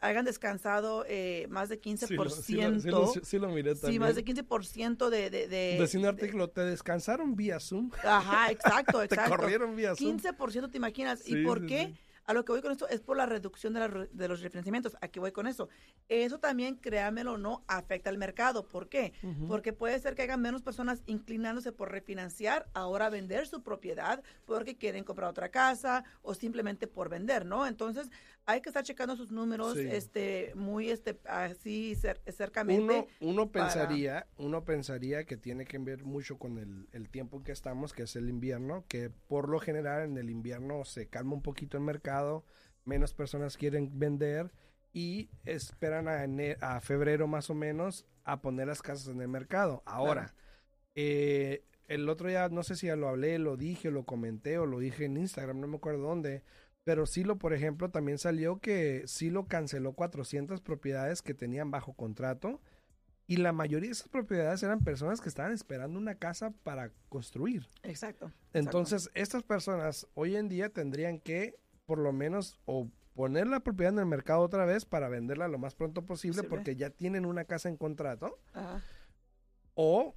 Hayan 0.00 0.24
descansado 0.24 1.04
eh, 1.08 1.46
más 1.48 1.68
de 1.68 1.80
15%. 1.80 2.40
Sí, 2.40 2.88
lo, 2.88 3.06
sí, 3.06 3.38
lo, 3.38 3.48
miré 3.48 3.74
también. 3.74 3.92
Sí, 3.92 3.98
más 3.98 4.16
de 4.16 4.24
15% 4.24 5.08
de... 5.08 5.30
de, 5.30 5.46
de 5.48 5.90
un 5.98 6.06
artículo, 6.06 6.50
¿te 6.50 6.62
descansaron 6.62 7.36
vía 7.36 7.60
Zoom? 7.60 7.90
Ajá, 8.02 8.50
exacto, 8.50 9.02
exacto. 9.02 9.30
te 9.30 9.36
corrieron 9.36 9.76
vía 9.76 9.94
Zoom. 9.94 10.18
15%, 10.18 10.70
¿te 10.70 10.76
imaginas? 10.76 11.26
¿Y 11.28 11.44
por 11.44 11.64
qué? 11.66 11.94
A 12.26 12.32
lo 12.32 12.44
que 12.44 12.52
voy 12.52 12.62
con 12.62 12.72
esto 12.72 12.88
es 12.88 13.00
por 13.00 13.16
la 13.16 13.26
reducción 13.26 13.74
de, 13.74 14.08
de 14.12 14.28
los 14.28 14.40
refinanciamientos. 14.40 14.96
Aquí 15.00 15.18
voy 15.20 15.32
con 15.32 15.46
eso. 15.46 15.68
Eso 16.08 16.38
también, 16.38 16.76
créamelo 16.76 17.34
o 17.34 17.38
no, 17.38 17.64
afecta 17.68 18.10
al 18.10 18.18
mercado. 18.18 18.66
¿Por 18.66 18.88
qué? 18.88 19.12
Porque 19.48 19.72
puede 19.72 19.98
ser 19.98 20.14
que 20.14 20.22
haya 20.22 20.36
menos 20.36 20.62
personas 20.62 21.02
inclinándose 21.06 21.72
por 21.72 21.90
refinanciar, 21.90 22.66
ahora 22.74 23.10
vender 23.10 23.46
su 23.46 23.62
propiedad 23.62 24.22
porque 24.46 24.76
quieren 24.76 25.04
comprar 25.04 25.30
otra 25.30 25.50
casa 25.50 26.04
o 26.22 26.34
simplemente 26.34 26.86
por 26.86 27.08
vender, 27.08 27.44
¿no? 27.44 27.66
Entonces, 27.66 28.10
hay 28.46 28.60
que 28.60 28.68
estar 28.68 28.84
checando 28.84 29.16
sus 29.16 29.30
números 29.30 29.76
este 29.76 30.52
muy 30.54 30.90
este 30.90 31.18
así 31.24 31.96
cercamente. 32.30 33.06
Uno, 33.20 33.32
uno 33.32 33.50
pensaría, 33.50 34.26
uno 34.36 34.64
pensaría 34.64 35.24
que 35.24 35.36
tiene 35.36 35.64
que 35.64 35.78
ver 35.78 36.04
mucho 36.04 36.38
con 36.38 36.58
el, 36.58 36.86
el 36.92 37.08
tiempo 37.08 37.38
en 37.38 37.44
que 37.44 37.52
estamos, 37.52 37.92
que 37.92 38.02
es 38.02 38.16
el 38.16 38.28
invierno, 38.28 38.84
que 38.88 39.10
por 39.10 39.48
lo 39.48 39.60
general 39.60 40.02
en 40.02 40.18
el 40.18 40.30
invierno 40.30 40.84
se 40.84 41.06
calma 41.06 41.34
un 41.34 41.42
poquito 41.42 41.76
el 41.78 41.84
mercado, 41.84 42.13
menos 42.84 43.14
personas 43.14 43.56
quieren 43.56 43.98
vender 43.98 44.52
y 44.92 45.30
esperan 45.44 46.08
a, 46.08 46.24
a 46.60 46.80
febrero 46.80 47.26
más 47.26 47.50
o 47.50 47.54
menos 47.54 48.06
a 48.24 48.40
poner 48.40 48.68
las 48.68 48.82
casas 48.82 49.08
en 49.08 49.20
el 49.20 49.28
mercado. 49.28 49.82
Ahora, 49.86 50.34
eh, 50.94 51.64
el 51.88 52.08
otro 52.08 52.28
día, 52.28 52.48
no 52.48 52.62
sé 52.62 52.76
si 52.76 52.86
ya 52.86 52.96
lo 52.96 53.08
hablé, 53.08 53.38
lo 53.38 53.56
dije, 53.56 53.90
lo 53.90 54.04
comenté 54.04 54.58
o 54.58 54.66
lo 54.66 54.78
dije 54.78 55.04
en 55.04 55.16
Instagram, 55.16 55.60
no 55.60 55.66
me 55.66 55.76
acuerdo 55.76 56.02
dónde, 56.02 56.42
pero 56.84 57.06
Silo, 57.06 57.36
por 57.36 57.54
ejemplo, 57.54 57.90
también 57.90 58.18
salió 58.18 58.60
que 58.60 59.02
Silo 59.06 59.46
canceló 59.46 59.94
400 59.94 60.60
propiedades 60.60 61.22
que 61.22 61.34
tenían 61.34 61.70
bajo 61.70 61.94
contrato 61.94 62.60
y 63.26 63.38
la 63.38 63.52
mayoría 63.52 63.88
de 63.88 63.92
esas 63.92 64.08
propiedades 64.08 64.62
eran 64.62 64.84
personas 64.84 65.20
que 65.22 65.30
estaban 65.30 65.52
esperando 65.52 65.98
una 65.98 66.16
casa 66.16 66.52
para 66.62 66.90
construir. 67.08 67.66
Exacto. 67.82 68.30
Entonces, 68.52 69.10
estas 69.14 69.42
personas 69.42 70.06
hoy 70.12 70.36
en 70.36 70.48
día 70.48 70.68
tendrían 70.68 71.18
que, 71.20 71.58
por 71.86 71.98
lo 71.98 72.12
menos, 72.12 72.58
o 72.64 72.88
poner 73.14 73.46
la 73.46 73.60
propiedad 73.60 73.92
en 73.92 73.98
el 74.00 74.06
mercado 74.06 74.40
otra 74.40 74.64
vez 74.64 74.84
para 74.84 75.08
venderla 75.08 75.48
lo 75.48 75.58
más 75.58 75.74
pronto 75.74 76.04
posible, 76.04 76.42
porque 76.42 76.76
ya 76.76 76.90
tienen 76.90 77.24
una 77.26 77.44
casa 77.44 77.68
en 77.68 77.76
contrato. 77.76 78.38
O 79.74 80.14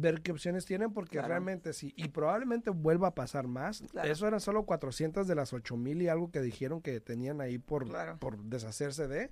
ver 0.00 0.22
qué 0.22 0.32
opciones 0.32 0.64
tienen 0.64 0.92
porque 0.92 1.20
realmente 1.20 1.72
sí, 1.72 1.92
y 1.96 2.08
probablemente 2.08 2.70
vuelva 2.70 3.08
a 3.08 3.14
pasar 3.14 3.46
más. 3.46 3.82
Eso 4.04 4.26
eran 4.26 4.40
solo 4.40 4.64
400 4.64 5.26
de 5.26 5.34
las 5.34 5.52
8 5.52 5.76
mil 5.76 6.02
y 6.02 6.08
algo 6.08 6.30
que 6.30 6.40
dijeron 6.40 6.80
que 6.80 7.00
tenían 7.00 7.40
ahí 7.40 7.58
por, 7.58 7.86
por 8.18 8.38
deshacerse 8.44 9.08
de. 9.08 9.30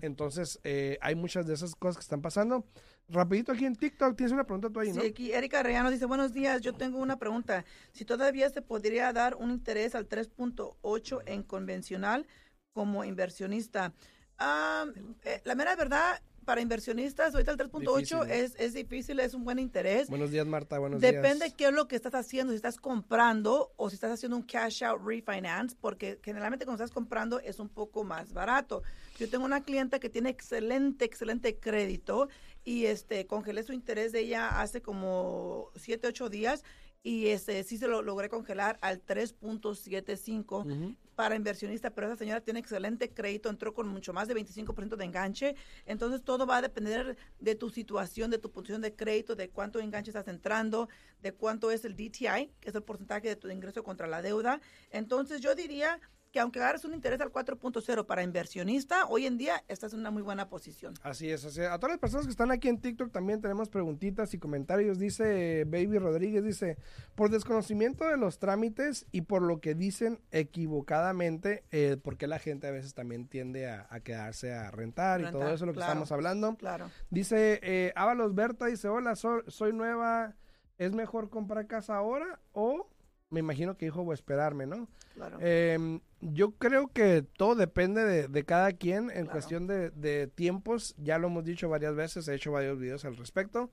Entonces, 0.00 0.58
eh, 0.64 0.98
hay 1.00 1.14
muchas 1.14 1.46
de 1.46 1.54
esas 1.54 1.74
cosas 1.74 1.96
que 1.96 2.02
están 2.02 2.20
pasando. 2.20 2.66
Rapidito 3.08 3.52
aquí 3.52 3.64
en 3.64 3.76
TikTok, 3.76 4.16
tienes 4.16 4.32
una 4.32 4.44
pregunta 4.44 4.70
tú 4.70 4.80
ahí, 4.80 4.92
¿no? 4.92 5.00
Sí, 5.00 5.06
aquí 5.06 5.32
Erika 5.32 5.62
Reyano 5.62 5.90
dice, 5.90 6.04
buenos 6.06 6.32
días, 6.32 6.60
yo 6.60 6.74
tengo 6.74 6.98
una 6.98 7.18
pregunta. 7.18 7.64
Si 7.92 8.04
todavía 8.04 8.50
se 8.50 8.60
podría 8.60 9.12
dar 9.12 9.36
un 9.36 9.50
interés 9.50 9.94
al 9.94 10.08
3.8 10.08 11.22
en 11.26 11.42
convencional 11.42 12.26
como 12.72 13.04
inversionista. 13.04 13.94
Ah, 14.38 14.86
eh, 15.24 15.40
la 15.44 15.54
mera 15.54 15.74
verdad, 15.74 16.20
para 16.48 16.62
inversionistas, 16.62 17.34
ahorita 17.34 17.52
el 17.52 17.58
3.8 17.58 18.26
es, 18.30 18.54
es 18.58 18.72
difícil, 18.72 19.20
es 19.20 19.34
un 19.34 19.44
buen 19.44 19.58
interés. 19.58 20.08
Buenos 20.08 20.30
días, 20.30 20.46
Marta, 20.46 20.78
buenos 20.78 20.98
días. 20.98 21.12
Depende 21.12 21.52
qué 21.54 21.66
es 21.66 21.74
lo 21.74 21.88
que 21.88 21.94
estás 21.94 22.14
haciendo, 22.14 22.54
si 22.54 22.56
estás 22.56 22.78
comprando 22.78 23.74
o 23.76 23.90
si 23.90 23.96
estás 23.96 24.12
haciendo 24.12 24.34
un 24.34 24.44
cash 24.44 24.82
out 24.82 24.98
refinance, 25.04 25.76
porque 25.78 26.18
generalmente 26.22 26.64
cuando 26.64 26.82
estás 26.82 26.94
comprando 26.94 27.38
es 27.40 27.58
un 27.58 27.68
poco 27.68 28.02
más 28.02 28.32
barato. 28.32 28.82
Yo 29.18 29.28
tengo 29.28 29.44
una 29.44 29.62
clienta 29.62 29.98
que 29.98 30.08
tiene 30.08 30.30
excelente, 30.30 31.04
excelente 31.04 31.58
crédito 31.58 32.30
y 32.64 32.86
este 32.86 33.26
congelé 33.26 33.62
su 33.62 33.74
interés 33.74 34.12
de 34.12 34.20
ella 34.20 34.62
hace 34.62 34.80
como 34.80 35.68
7, 35.76 36.08
8 36.08 36.30
días 36.30 36.64
y 37.02 37.26
este 37.26 37.62
sí 37.62 37.76
se 37.76 37.88
lo 37.88 38.00
logré 38.00 38.30
congelar 38.30 38.78
al 38.80 39.04
3.75 39.04 40.96
para 41.18 41.34
inversionista, 41.34 41.90
pero 41.90 42.06
esa 42.06 42.14
señora 42.14 42.40
tiene 42.40 42.60
excelente 42.60 43.12
crédito, 43.12 43.50
entró 43.50 43.74
con 43.74 43.88
mucho 43.88 44.12
más 44.12 44.28
de 44.28 44.36
25% 44.36 44.94
de 44.94 45.04
enganche, 45.04 45.56
entonces 45.84 46.22
todo 46.22 46.46
va 46.46 46.58
a 46.58 46.62
depender 46.62 47.16
de 47.40 47.56
tu 47.56 47.70
situación, 47.70 48.30
de 48.30 48.38
tu 48.38 48.52
posición 48.52 48.82
de 48.82 48.94
crédito, 48.94 49.34
de 49.34 49.50
cuánto 49.50 49.80
enganche 49.80 50.10
estás 50.12 50.28
entrando, 50.28 50.88
de 51.20 51.32
cuánto 51.32 51.72
es 51.72 51.84
el 51.84 51.96
DTI, 51.96 52.52
que 52.60 52.68
es 52.68 52.74
el 52.76 52.84
porcentaje 52.84 53.26
de 53.26 53.34
tu 53.34 53.50
ingreso 53.50 53.82
contra 53.82 54.06
la 54.06 54.22
deuda. 54.22 54.60
Entonces 54.92 55.40
yo 55.40 55.56
diría 55.56 55.98
que 56.30 56.40
aunque 56.40 56.58
agarres 56.58 56.84
un 56.84 56.94
interés 56.94 57.20
al 57.20 57.32
4.0 57.32 58.06
para 58.06 58.22
inversionista, 58.22 59.06
hoy 59.06 59.26
en 59.26 59.38
día 59.38 59.64
estás 59.68 59.92
en 59.94 60.00
una 60.00 60.10
muy 60.10 60.22
buena 60.22 60.48
posición. 60.48 60.94
Así 61.02 61.30
es, 61.30 61.44
así 61.44 61.62
A 61.62 61.78
todas 61.78 61.90
las 61.90 61.98
personas 61.98 62.26
que 62.26 62.30
están 62.30 62.50
aquí 62.50 62.68
en 62.68 62.80
TikTok 62.80 63.10
también 63.10 63.40
tenemos 63.40 63.68
preguntitas 63.68 64.34
y 64.34 64.38
comentarios. 64.38 64.98
Dice 64.98 65.64
Baby 65.64 65.98
Rodríguez, 65.98 66.44
dice, 66.44 66.76
por 67.14 67.30
desconocimiento 67.30 68.06
de 68.06 68.16
los 68.16 68.38
trámites 68.38 69.06
y 69.12 69.22
por 69.22 69.42
lo 69.42 69.60
que 69.60 69.74
dicen 69.74 70.20
equivocadamente, 70.30 71.64
eh, 71.70 71.96
porque 72.02 72.26
la 72.26 72.38
gente 72.38 72.66
a 72.66 72.70
veces 72.70 72.94
también 72.94 73.26
tiende 73.26 73.68
a, 73.68 73.86
quedarse 74.00 74.52
a 74.52 74.70
rentar, 74.70 75.20
y 75.20 75.30
todo 75.30 75.44
eso 75.46 75.54
es 75.54 75.62
lo 75.62 75.72
que 75.72 75.80
estamos 75.80 76.12
hablando. 76.12 76.56
Claro. 76.56 76.90
Dice 77.10 77.60
eh, 77.62 77.92
Ábalos 77.96 78.34
Berta, 78.34 78.66
dice, 78.66 78.88
hola, 78.88 79.16
soy 79.16 79.72
nueva, 79.72 80.36
¿es 80.76 80.92
mejor 80.92 81.30
comprar 81.30 81.66
casa 81.66 81.96
ahora 81.96 82.40
o 82.52 82.88
me 83.30 83.40
imagino 83.40 83.76
que 83.76 83.86
dijo 83.86 84.02
o 84.02 84.12
esperarme, 84.12 84.66
¿no? 84.66 84.88
Claro. 85.14 85.38
Em, 85.40 86.00
yo 86.20 86.52
creo 86.52 86.88
que 86.88 87.22
todo 87.22 87.54
depende 87.54 88.28
de, 88.28 88.44
cada 88.44 88.72
quien 88.72 89.10
en 89.10 89.26
cuestión 89.26 89.66
de, 89.66 90.30
tiempos. 90.34 90.94
Ya 90.98 91.18
lo 91.18 91.28
hemos 91.28 91.44
dicho 91.44 91.68
varias 91.68 91.94
veces, 91.94 92.28
he 92.28 92.34
hecho 92.34 92.52
varios 92.52 92.78
videos 92.78 93.04
al 93.04 93.16
respecto. 93.16 93.70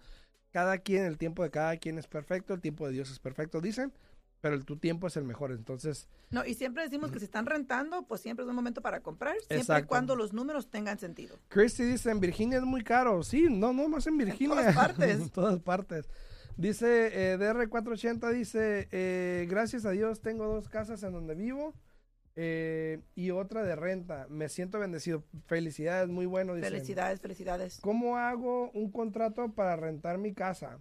Cada 0.51 0.77
quien, 0.77 1.05
el 1.05 1.17
tiempo 1.17 1.43
de 1.43 1.51
cada 1.51 1.77
quien 1.77 1.97
es 1.97 2.07
perfecto, 2.07 2.53
el 2.53 2.61
tiempo 2.61 2.87
de 2.87 2.93
Dios 2.93 3.11
es 3.11 3.19
perfecto, 3.19 3.59
dicen, 3.59 3.91
pero 4.39 4.55
el, 4.55 4.63
tu 4.63 4.77
tiempo 4.77 5.07
es 5.07 5.17
el 5.17 5.25
mejor, 5.25 5.51
entonces... 5.51 6.07
No, 6.29 6.45
y 6.45 6.53
siempre 6.53 6.83
decimos 6.83 7.11
que 7.11 7.19
si 7.19 7.25
están 7.25 7.45
rentando, 7.45 8.03
pues 8.03 8.21
siempre 8.21 8.45
es 8.45 8.49
un 8.49 8.55
momento 8.55 8.81
para 8.81 9.01
comprar, 9.01 9.35
siempre 9.49 9.79
y 9.79 9.83
cuando 9.83 10.15
los 10.15 10.31
números 10.31 10.69
tengan 10.69 10.97
sentido. 10.97 11.37
Christy 11.49 11.83
dice, 11.83 12.09
en 12.11 12.21
Virginia 12.21 12.59
es 12.59 12.63
muy 12.63 12.83
caro. 12.83 13.21
Sí, 13.23 13.47
no, 13.49 13.73
no 13.73 13.89
más 13.89 14.07
en 14.07 14.17
Virginia. 14.17 14.55
En 14.55 14.73
todas 14.73 14.75
partes. 14.75 15.19
en 15.19 15.29
todas 15.29 15.59
partes. 15.59 16.09
Dice 16.57 17.33
eh, 17.33 17.37
DR480, 17.37 18.31
dice, 18.31 18.87
eh, 18.91 19.45
gracias 19.49 19.85
a 19.85 19.91
Dios 19.91 20.21
tengo 20.21 20.47
dos 20.47 20.69
casas 20.69 21.03
en 21.03 21.11
donde 21.11 21.35
vivo 21.35 21.73
eh, 22.37 23.01
y 23.13 23.31
otra 23.31 23.63
de 23.63 23.75
renta. 23.75 24.27
Me 24.29 24.47
siento 24.47 24.79
bendecido. 24.79 25.23
Felicidades, 25.47 26.09
muy 26.09 26.25
bueno. 26.25 26.53
Felicidades, 26.55 27.19
felicidades. 27.19 27.79
¿Cómo 27.81 28.17
hago 28.17 28.71
un 28.71 28.89
contrato 28.91 29.53
para 29.53 29.75
rentar 29.75 30.17
mi 30.17 30.33
casa? 30.33 30.79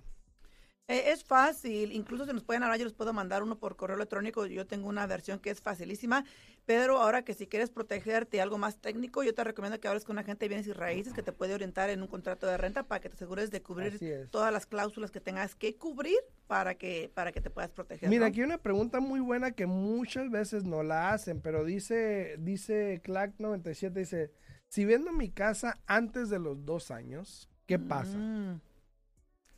Eh, 0.87 1.13
es 1.13 1.25
fácil, 1.25 1.93
incluso 1.93 2.27
se 2.27 2.35
nos 2.35 2.45
pueden 2.45 2.63
hablar, 2.63 2.79
yo 2.79 2.85
les 2.85 2.93
puedo 2.93 3.15
mandar 3.15 3.43
uno 3.43 3.59
por 3.59 3.75
correo 3.75 3.97
electrónico, 3.97 4.45
yo 4.45 4.67
tengo 4.67 4.87
una 4.87 5.07
versión 5.07 5.39
que 5.39 5.49
es 5.49 5.63
facilísima, 5.63 6.27
pero 6.67 6.99
ahora 6.99 7.23
que 7.23 7.33
si 7.33 7.47
quieres 7.47 7.71
protegerte 7.71 8.43
algo 8.43 8.59
más 8.59 8.77
técnico, 8.77 9.23
yo 9.23 9.33
te 9.33 9.43
recomiendo 9.45 9.81
que 9.81 9.89
hables 9.89 10.05
con 10.05 10.17
un 10.17 10.19
agente 10.19 10.45
de 10.45 10.49
bienes 10.51 10.67
y 10.67 10.75
raíces 10.75 11.15
que 11.15 11.23
te 11.23 11.33
puede 11.33 11.55
orientar 11.55 11.89
en 11.89 12.03
un 12.03 12.09
contrato 12.09 12.47
de 12.47 12.59
renta 12.59 12.83
para 12.83 13.01
que 13.01 13.09
te 13.09 13.15
asegures 13.15 13.51
de 13.51 13.63
cubrir 13.63 14.29
todas 14.31 14.53
las 14.53 14.67
cláusulas 14.67 15.11
que 15.11 15.21
tengas 15.21 15.55
que 15.55 15.75
cubrir 15.75 16.19
para 16.47 16.75
que, 16.75 17.11
para 17.15 17.33
que 17.33 17.41
te 17.41 17.49
puedas 17.49 17.71
proteger. 17.71 18.11
Mira, 18.11 18.27
aquí 18.27 18.41
hay 18.41 18.47
una 18.47 18.59
pregunta 18.59 19.01
muy 19.01 19.21
buena 19.21 19.53
que 19.53 19.65
muchas 19.65 20.31
veces 20.31 20.65
no 20.65 20.83
la 20.83 21.13
hacen, 21.13 21.41
pero 21.41 21.65
dice, 21.65 22.37
dice 22.41 23.01
Clack97, 23.03 23.91
dice, 23.91 24.33
si 24.69 24.85
vendo 24.85 25.13
mi 25.13 25.31
casa 25.31 25.81
antes 25.87 26.29
de 26.29 26.39
los 26.39 26.67
dos 26.67 26.91
años, 26.91 27.49
¿qué 27.65 27.79
pasa? 27.79 28.19
Mm. 28.19 28.61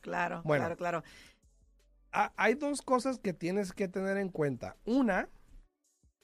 Claro, 0.06 0.42
claro, 0.44 0.76
claro. 0.76 1.02
hay 2.36 2.54
dos 2.54 2.80
cosas 2.80 3.18
que 3.18 3.32
tienes 3.32 3.72
que 3.72 3.88
tener 3.88 4.16
en 4.18 4.28
cuenta. 4.28 4.76
Una, 4.84 5.28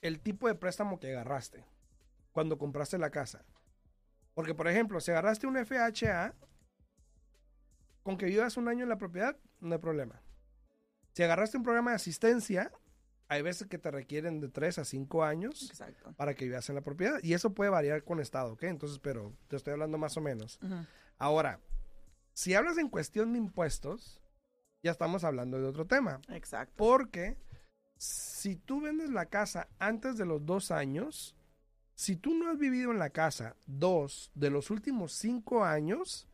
el 0.01 0.21
tipo 0.21 0.47
de 0.47 0.55
préstamo 0.55 1.01
que 1.01 1.11
agarraste 1.11 1.65
cuando 2.31 2.57
compraste 2.57 2.97
la 2.97 3.09
casa. 3.09 3.43
Porque, 4.33 4.55
por 4.55 4.69
ejemplo, 4.69 5.01
si 5.01 5.11
agarraste 5.11 5.47
un 5.47 5.57
FHA, 5.57 6.33
con 8.03 8.17
que 8.17 8.25
vivas 8.25 8.55
un 8.55 8.69
año 8.69 8.83
en 8.83 8.89
la 8.89 8.97
propiedad, 8.97 9.37
no 9.59 9.75
hay 9.75 9.81
problema. 9.81 10.21
Si 11.11 11.21
agarraste 11.23 11.57
un 11.57 11.63
programa 11.63 11.91
de 11.91 11.97
asistencia, 11.97 12.71
hay 13.27 13.41
veces 13.41 13.67
que 13.67 13.77
te 13.77 13.91
requieren 13.91 14.39
de 14.39 14.47
3 14.47 14.79
a 14.79 14.85
5 14.85 15.25
años 15.25 15.73
para 16.15 16.35
que 16.35 16.45
vivas 16.45 16.69
en 16.69 16.75
la 16.75 16.81
propiedad. 16.81 17.19
Y 17.21 17.33
eso 17.33 17.53
puede 17.53 17.69
variar 17.69 18.05
con 18.05 18.21
estado, 18.21 18.53
¿ok? 18.53 18.63
Entonces, 18.63 18.99
pero 18.99 19.33
te 19.49 19.57
estoy 19.57 19.73
hablando 19.73 19.97
más 19.97 20.15
o 20.15 20.21
menos. 20.21 20.57
Ahora, 21.17 21.59
si 22.33 22.53
hablas 22.53 22.77
en 22.77 22.89
cuestión 22.89 23.33
de 23.33 23.39
impuestos, 23.39 24.21
ya 24.81 24.91
estamos 24.91 25.23
hablando 25.23 25.59
de 25.59 25.67
otro 25.67 25.85
tema. 25.85 26.19
Exacto. 26.29 26.73
Porque 26.77 27.37
si 27.97 28.55
tú 28.55 28.81
vendes 28.81 29.09
la 29.09 29.27
casa 29.27 29.69
antes 29.79 30.17
de 30.17 30.25
los 30.25 30.45
dos 30.45 30.71
años, 30.71 31.35
si 31.95 32.15
tú 32.15 32.33
no 32.33 32.49
has 32.49 32.57
vivido 32.57 32.91
en 32.91 32.99
la 32.99 33.11
casa 33.11 33.55
dos 33.65 34.31
de 34.33 34.49
los 34.49 34.71
últimos 34.71 35.13
cinco 35.13 35.63
años, 35.63 36.27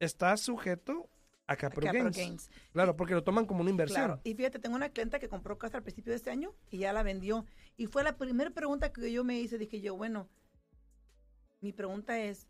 estás 0.00 0.40
sujeto 0.40 1.08
a 1.46 1.56
capital, 1.56 2.10
gains. 2.10 2.50
Claro, 2.72 2.96
porque 2.96 3.14
lo 3.14 3.24
toman 3.24 3.46
como 3.46 3.60
una 3.60 3.70
inversión. 3.70 4.04
Claro. 4.04 4.20
Y 4.24 4.34
fíjate, 4.34 4.58
tengo 4.58 4.76
una 4.76 4.90
clienta 4.90 5.18
que 5.18 5.28
compró 5.28 5.56
casa 5.56 5.78
al 5.78 5.82
principio 5.82 6.10
de 6.10 6.16
este 6.16 6.30
año 6.30 6.54
y 6.70 6.78
ya 6.78 6.92
la 6.92 7.02
vendió. 7.02 7.46
Y 7.76 7.86
fue 7.86 8.04
la 8.04 8.16
primera 8.16 8.50
pregunta 8.50 8.92
que 8.92 9.12
yo 9.12 9.24
me 9.24 9.40
hice. 9.40 9.56
Dije 9.56 9.80
yo, 9.80 9.96
bueno, 9.96 10.28
mi 11.60 11.72
pregunta 11.72 12.18
es, 12.18 12.46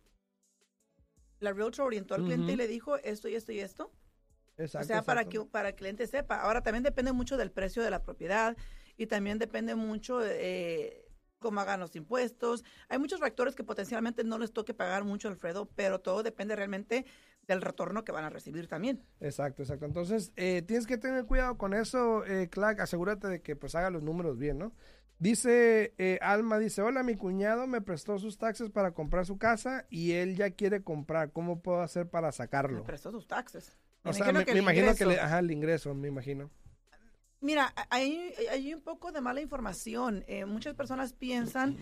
la 1.40 1.53
realtor 1.53 1.87
orientó 1.87 2.14
al 2.14 2.24
cliente 2.24 2.53
y 2.53 2.57
le 2.57 2.66
dijo 2.66 2.96
esto 2.98 3.29
y 3.29 3.35
esto 3.35 3.53
y 3.53 3.61
esto. 3.61 3.92
Exacto, 4.57 4.85
o 4.85 4.88
sea, 4.88 5.03
para 5.03 5.24
que 5.24 5.40
para 5.40 5.68
el 5.68 5.74
cliente 5.74 6.07
sepa. 6.07 6.40
Ahora 6.40 6.62
también 6.62 6.83
depende 6.83 7.12
mucho 7.12 7.37
del 7.37 7.53
precio 7.53 7.83
de 7.83 7.90
la 7.90 8.03
propiedad 8.03 8.57
y 8.96 9.07
también 9.07 9.38
depende 9.38 9.77
mucho 9.77 10.20
eh, 10.24 11.09
cómo 11.38 11.61
hagan 11.61 11.81
los 11.81 11.94
impuestos. 11.96 12.64
Hay 12.88 12.98
muchos 12.98 13.20
factores 13.20 13.55
que 13.55 13.62
potencialmente 13.62 14.24
no 14.24 14.38
les 14.38 14.53
toque 14.53 14.74
pagar 14.74 15.05
mucho, 15.05 15.29
Alfredo, 15.29 15.68
pero 15.77 16.01
todo 16.01 16.22
depende 16.22 16.57
realmente 16.57 17.07
del 17.46 17.62
retorno 17.62 18.05
que 18.05 18.12
van 18.12 18.24
a 18.24 18.31
recibir 18.31 18.68
también. 18.68 19.03
Exacto, 19.20 19.62
exacto. 19.62 19.87
Entonces, 19.87 20.33
eh, 20.37 20.62
tienes 20.66 20.87
que 20.87 20.98
tener 20.98 21.24
cuidado 21.24 21.57
con 21.57 21.72
eso, 21.72 22.24
eh, 22.27 22.48
Clark. 22.51 22.81
Asegúrate 22.81 23.29
de 23.29 23.40
que 23.40 23.57
pues 23.57 23.74
haga 23.74 23.90
los 23.90 24.03
números 24.03 24.38
bien, 24.38 24.59
¿no? 24.59 24.74
Dice 25.18 25.94
eh, 25.98 26.18
Alma, 26.22 26.59
dice, 26.59 26.81
hola, 26.81 27.02
mi 27.02 27.16
cuñado 27.16 27.66
me 27.66 27.81
prestó 27.81 28.18
sus 28.18 28.38
taxes 28.38 28.70
para 28.70 28.92
comprar 28.92 29.26
su 29.26 29.37
casa 29.37 29.85
y 29.90 30.12
él 30.12 30.37
ya 30.37 30.50
quiere 30.50 30.83
comprar. 30.83 31.33
¿Cómo 31.33 31.61
puedo 31.61 31.81
hacer 31.81 32.09
para 32.09 32.31
sacarlo? 32.31 32.78
Me 32.78 32.85
prestó 32.85 33.11
sus 33.11 33.26
taxes. 33.26 33.76
Me 34.04 34.12
o 34.12 34.14
sea, 34.14 34.33
me, 34.33 34.42
imagino 34.57 34.94
que 34.94 35.07
le, 35.07 35.18
ajá, 35.18 35.40
el 35.40 35.50
ingreso, 35.50 35.92
me 35.92 36.07
imagino. 36.07 36.50
Mira, 37.40 37.74
hay, 37.90 38.33
hay 38.50 38.72
un 38.72 38.81
poco 38.81 39.11
de 39.11 39.20
mala 39.20 39.40
información. 39.40 40.24
Eh, 40.28 40.44
muchas 40.44 40.74
personas 40.74 41.12
piensan 41.12 41.76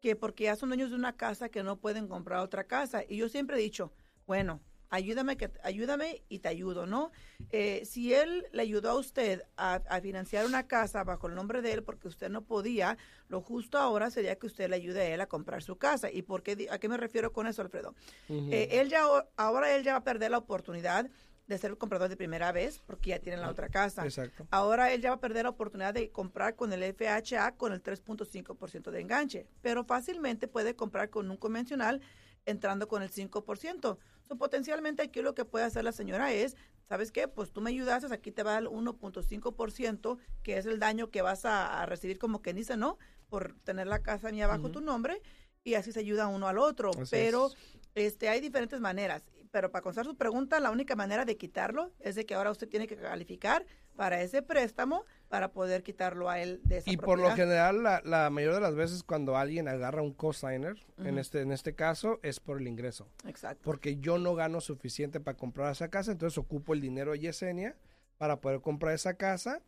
que 0.00 0.16
porque 0.16 0.44
ya 0.44 0.56
son 0.56 0.70
dueños 0.70 0.90
de 0.90 0.96
una 0.96 1.16
casa 1.16 1.48
que 1.48 1.62
no 1.62 1.76
pueden 1.78 2.08
comprar 2.08 2.40
otra 2.40 2.64
casa. 2.64 3.04
Y 3.08 3.18
yo 3.18 3.28
siempre 3.28 3.56
he 3.56 3.60
dicho, 3.60 3.92
bueno, 4.26 4.60
ayúdame, 4.90 5.36
que, 5.36 5.50
ayúdame 5.62 6.22
y 6.28 6.40
te 6.40 6.48
ayudo, 6.48 6.86
¿no? 6.86 7.12
Eh, 7.50 7.82
si 7.84 8.12
él 8.12 8.46
le 8.52 8.62
ayudó 8.62 8.90
a 8.90 8.98
usted 8.98 9.42
a, 9.56 9.80
financiar 10.02 10.44
una 10.46 10.66
casa 10.66 11.04
bajo 11.04 11.28
el 11.28 11.34
nombre 11.34 11.62
de 11.62 11.72
él 11.72 11.82
porque 11.82 12.08
usted 12.08 12.28
no 12.28 12.42
podía, 12.42 12.98
lo 13.28 13.40
justo 13.40 13.78
ahora 13.78 14.10
sería 14.10 14.36
que 14.36 14.46
usted 14.46 14.68
le 14.68 14.76
ayude 14.76 15.00
a 15.00 15.14
él 15.14 15.20
a 15.20 15.26
comprar 15.26 15.62
su 15.62 15.76
casa. 15.76 16.10
¿Y 16.10 16.22
por 16.22 16.42
qué, 16.42 16.68
a 16.70 16.78
qué 16.78 16.88
me 16.88 16.96
refiero 16.96 17.32
con 17.32 17.46
eso, 17.46 17.62
Alfredo? 17.62 17.94
Eh, 18.28 18.68
él 18.72 18.88
ya, 18.88 19.04
ahora 19.36 19.74
él 19.74 19.84
ya 19.84 19.92
va 19.92 19.98
a 19.98 20.04
perder 20.04 20.32
la 20.32 20.38
oportunidad 20.38 21.08
de 21.46 21.58
ser 21.58 21.70
el 21.72 21.78
comprador 21.78 22.08
de 22.08 22.16
primera 22.16 22.52
vez 22.52 22.80
porque 22.86 23.10
ya 23.10 23.18
tiene 23.18 23.38
la 23.38 23.50
otra 23.50 23.68
casa. 23.68 24.04
Exacto. 24.04 24.46
Ahora 24.50 24.92
él 24.92 25.02
ya 25.02 25.10
va 25.10 25.16
a 25.16 25.20
perder 25.20 25.44
la 25.44 25.50
oportunidad 25.50 25.92
de 25.92 26.10
comprar 26.10 26.54
con 26.54 26.72
el 26.72 26.82
FHA 26.94 27.56
con 27.56 27.72
el 27.72 27.82
3.5% 27.82 28.90
de 28.90 29.00
enganche, 29.00 29.46
pero 29.60 29.84
fácilmente 29.84 30.46
puede 30.46 30.76
comprar 30.76 31.10
con 31.10 31.30
un 31.30 31.36
convencional 31.36 32.00
entrando 32.46 32.88
con 32.88 33.02
el 33.02 33.10
5%. 33.10 33.98
So, 34.22 34.36
potencialmente 34.36 35.02
aquí 35.02 35.22
lo 35.22 35.34
que 35.34 35.44
puede 35.44 35.64
hacer 35.64 35.84
la 35.84 35.92
señora 35.92 36.32
es, 36.32 36.56
¿sabes 36.88 37.12
qué? 37.12 37.28
Pues 37.28 37.52
tú 37.52 37.60
me 37.60 37.70
ayudaste, 37.70 38.12
aquí 38.12 38.30
te 38.30 38.42
va 38.42 38.58
el 38.58 38.66
1.5%, 38.68 40.18
que 40.42 40.58
es 40.58 40.66
el 40.66 40.78
daño 40.78 41.10
que 41.10 41.22
vas 41.22 41.44
a, 41.44 41.84
recibir 41.86 42.18
como 42.18 42.42
que 42.42 42.54
dice, 42.54 42.76
¿no? 42.76 42.98
Por 43.28 43.54
tener 43.64 43.86
la 43.86 44.02
casa 44.02 44.30
mía 44.30 44.46
bajo 44.46 44.70
tu 44.70 44.80
nombre 44.80 45.20
y 45.64 45.74
así 45.74 45.92
se 45.92 46.00
ayuda 46.00 46.26
uno 46.26 46.48
al 46.48 46.58
otro. 46.58 46.90
pero 47.10 47.50
este 47.94 48.28
hay 48.28 48.40
diferentes 48.40 48.80
maneras. 48.80 49.24
Pero 49.50 49.72
para 49.72 49.82
contestar 49.82 50.06
su 50.06 50.16
pregunta, 50.16 50.60
la 50.60 50.70
única 50.70 50.94
manera 50.94 51.24
de 51.24 51.36
quitarlo 51.36 51.92
es 51.98 52.14
de 52.14 52.24
que 52.24 52.34
ahora 52.34 52.52
usted 52.52 52.68
tiene 52.68 52.86
que 52.86 52.96
calificar 52.96 53.66
para 53.96 54.22
ese 54.22 54.42
préstamo 54.42 55.04
para 55.30 55.52
poder 55.52 55.84
quitarlo 55.84 56.28
a 56.28 56.40
él 56.40 56.60
de 56.64 56.78
esa 56.78 56.90
Y 56.90 56.96
por 56.96 57.20
lo 57.20 57.30
general, 57.30 57.84
la, 57.84 58.02
la, 58.04 58.28
mayoría 58.30 58.56
de 58.56 58.62
las 58.62 58.74
veces 58.74 59.04
cuando 59.04 59.36
alguien 59.36 59.68
agarra 59.68 60.02
un 60.02 60.12
cosigner, 60.12 60.76
en, 60.98 61.18
este, 61.18 61.40
en 61.40 61.52
este 61.52 61.76
caso, 61.76 62.18
es 62.24 62.40
por 62.40 62.60
el 62.60 62.66
ingreso. 62.66 63.08
Exacto. 63.24 63.62
Porque 63.62 63.98
yo 63.98 64.18
no 64.18 64.34
gano 64.34 64.60
suficiente 64.60 65.20
para 65.20 65.36
comprar 65.36 65.70
esa 65.70 65.88
casa, 65.88 66.10
entonces 66.10 66.36
ocupo 66.36 66.74
el 66.74 66.80
dinero 66.80 67.12
de 67.12 67.20
Yesenia 67.20 67.76
para 68.18 68.40
poder 68.40 68.60
comprar 68.60 68.92
esa 68.92 69.14
casa 69.14 69.62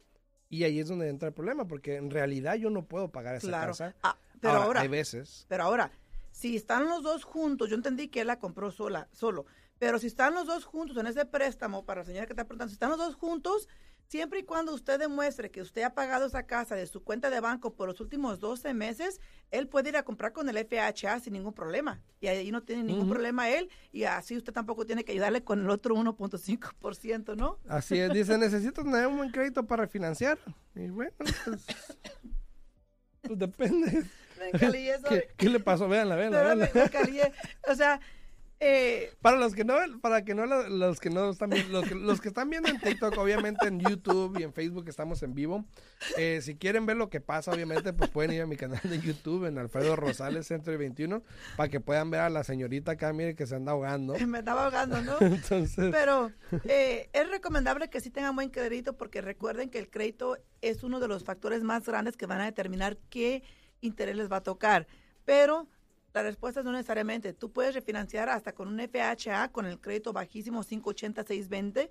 y 0.49 0.65
ahí 0.65 0.81
es 0.81 0.89
donde 0.89 1.09
entra 1.09 1.29
el 1.29 1.35
problema, 1.35 1.69
porque 1.69 1.95
en 1.95 2.11
realidad 2.11 2.57
yo 2.57 2.69
no 2.69 2.85
puedo 2.85 3.13
pagar 3.13 3.37
esa 3.37 3.53
casa. 3.53 3.95
Ah, 4.03 4.19
pero 4.41 4.55
ahora, 4.55 4.81
hay 4.81 4.89
veces. 4.89 5.47
Pero 5.49 5.63
ahora, 5.63 5.93
si 6.33 6.57
están 6.57 6.89
los 6.89 7.05
dos 7.05 7.23
juntos, 7.23 7.71
yo 7.71 7.77
entendí 7.77 8.09
que 8.09 8.23
él 8.23 8.27
la 8.27 8.41
compró 8.41 8.73
sola, 8.73 9.07
solo, 9.13 9.47
pero 9.79 10.01
si 10.01 10.09
están 10.09 10.35
los 10.35 10.49
dos 10.49 10.65
juntos 10.65 10.97
en 10.97 11.07
ese 11.07 11.25
préstamo, 11.25 11.85
para 11.85 12.01
la 12.01 12.05
señora 12.05 12.27
que 12.27 12.33
está 12.33 12.47
preguntando, 12.47 12.69
si 12.69 12.75
están 12.75 12.91
los 12.91 12.99
dos 12.99 13.15
juntos, 13.15 13.69
Siempre 14.13 14.41
y 14.41 14.43
cuando 14.43 14.75
usted 14.75 14.99
demuestre 14.99 15.51
que 15.51 15.63
usted 15.63 15.85
ha 15.85 15.95
pagado 15.95 16.27
esa 16.27 16.43
casa 16.43 16.75
de 16.75 16.87
su 16.87 17.03
cuenta 17.03 17.31
de 17.31 17.41
banco 17.41 17.73
por 17.75 17.89
los 17.89 17.99
últimos 17.99 18.41
12 18.41 18.75
meses, 18.75 19.23
él 19.51 19.69
puede 19.69 19.89
ir 19.89 19.97
a 19.97 20.03
comprar 20.03 20.35
con 20.35 20.47
el 20.51 20.59
FHA 20.59 21.21
sin 21.21 21.33
ningún 21.33 21.55
problema. 21.55 21.99
Y 22.21 22.27
ahí 22.27 22.53
no 22.53 22.63
tiene 22.63 22.83
ningún 22.83 23.09
problema 23.09 23.49
él. 23.49 23.71
Y 23.91 24.05
así 24.05 24.37
usted 24.37 24.53
tampoco 24.53 24.85
tiene 24.85 25.03
que 25.03 25.13
ayudarle 25.13 25.43
con 25.43 25.61
el 25.61 25.71
otro 25.71 25.97
1.5%, 25.97 27.37
¿no? 27.39 27.59
Así 27.67 27.99
es. 27.99 28.13
Dice, 28.13 28.37
necesito 28.37 28.85
tener 28.85 29.07
un 29.07 29.17
buen 29.17 29.31
crédito 29.31 29.67
para 29.67 29.85
refinanciar. 29.85 30.39
Y 30.75 30.91
bueno, 30.91 31.13
pues, 31.17 31.67
pues 33.23 33.39
depende. 33.39 34.05
¿Qué, 35.09 35.31
¿Qué, 35.39 35.49
le 35.49 35.59
pasó? 35.59 35.89
Véanla, 35.89 36.17
véanla. 36.17 36.71
O 37.67 37.75
sea, 37.75 37.99
eh, 38.65 39.13
para 39.21 39.39
los 39.39 39.57
que 39.57 39.65
no, 39.65 39.75
para 40.01 40.25
que 40.25 40.35
no 40.35 40.47
los 40.47 41.01
que 41.01 41.11
no 41.11 41.31
están 41.31 41.51
viendo, 41.51 41.83
los 41.97 42.21
que, 42.21 42.29
están 42.29 42.49
viendo 42.49 42.69
en 42.69 42.79
TikTok, 42.79 43.19
obviamente 43.19 43.67
en 43.67 43.81
YouTube 43.81 44.39
y 44.39 44.45
en 44.45 44.53
Facebook 44.53 44.89
estamos 44.89 45.25
en 45.25 45.35
vivo. 45.35 45.65
Eh, 46.17 46.39
si 46.43 46.55
quieren 46.55 46.87
ver 46.87 46.97
lo 46.97 47.11
que 47.11 47.21
pasa, 47.21 47.51
obviamente, 47.51 47.93
pues 47.93 48.09
pueden 48.11 48.33
ir 48.33 48.43
a 48.43 48.47
mi 48.47 48.57
canal 48.57 48.81
de 48.85 49.01
YouTube 49.01 49.47
en 49.47 49.59
Alfredo 49.59 49.97
Rosales 49.97 50.47
Centro 50.47 50.79
21 50.79 51.25
para 51.57 51.69
que 51.69 51.81
puedan 51.81 52.11
ver 52.11 52.21
a 52.21 52.31
la 52.31 52.45
señorita 52.45 52.93
acá, 52.93 53.13
mire 53.13 53.35
que 53.35 53.49
se 53.49 53.57
anda 53.57 53.73
ahogando. 53.73 54.15
Me 54.27 54.39
estaba 54.39 54.67
ahogando, 54.67 55.03
¿no? 55.03 55.17
Pero 55.91 56.31
eh, 56.65 57.11
es 57.13 57.31
recomendable 57.31 57.91
que 57.91 58.01
sí 58.01 58.11
tengan 58.11 58.37
buen 58.37 58.51
crédito 58.51 58.97
porque 58.97 59.21
recuerden 59.21 59.71
que 59.71 59.81
el 59.81 59.91
crédito 59.91 60.39
es 60.61 60.85
uno 60.85 61.01
de 61.01 61.09
los 61.09 61.25
factores 61.25 61.65
más 61.65 61.85
grandes 61.85 62.17
que 62.17 62.27
van 62.27 62.41
a 62.41 62.45
determinar 62.45 62.97
qué 63.11 63.43
interés 63.81 64.15
les 64.15 64.31
va 64.31 64.37
a 64.37 64.43
tocar. 64.45 64.87
Pero 65.25 65.67
la 66.15 66.23
respuesta 66.23 66.61
es 66.61 66.67
no 66.67 66.73
necesariamente. 66.73 67.33
Tú 67.33 67.51
puedes 67.51 67.75
refinanciar 67.75 68.29
hasta 68.29 68.53
con 68.53 68.69
un 68.69 68.81
FHA 68.81 69.49
con 69.51 69.67
el 69.67 69.81
crédito 69.81 70.13
bajísimo 70.13 70.63
580-620 70.63 71.89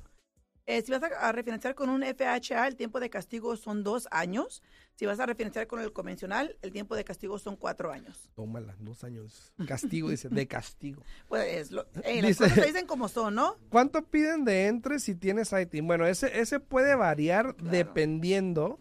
Eh, 0.67 0.81
si 0.81 0.91
vas 0.91 1.03
a, 1.03 1.31
refinanciar 1.31 1.75
con 1.75 1.89
un 1.89 2.01
FHA, 2.01 2.67
el 2.67 2.75
tiempo 2.75 2.99
de 2.99 3.11
castigo 3.11 3.55
son 3.55 3.83
dos 3.83 4.07
años. 4.09 4.63
Si 4.95 5.05
vas 5.05 5.19
a 5.19 5.27
refinanciar 5.27 5.67
con 5.67 5.79
el 5.79 5.93
convencional, 5.93 6.57
el 6.63 6.71
tiempo 6.71 6.95
de 6.95 7.03
castigo 7.03 7.37
son 7.37 7.55
cuatro 7.55 7.91
años. 7.91 8.31
Tómala, 8.33 8.75
dos 8.79 9.03
años. 9.03 9.53
Castigo, 9.67 10.09
dice, 10.09 10.29
de 10.29 10.47
castigo. 10.47 11.03
Pues 11.27 11.69
lo, 11.71 11.85
las 11.93 12.37
cosas 12.37 12.53
se 12.53 12.65
dicen 12.65 12.87
como 12.87 13.07
son, 13.09 13.35
¿no? 13.35 13.57
¿Cuánto 13.69 14.03
piden 14.05 14.43
de 14.43 14.65
entre 14.65 14.99
si 14.99 15.13
tienes 15.13 15.51
ITIN? 15.53 15.85
Bueno, 15.85 16.07
ese, 16.07 16.39
ese 16.39 16.59
puede 16.59 16.95
variar 16.95 17.55
dependiendo 17.57 18.79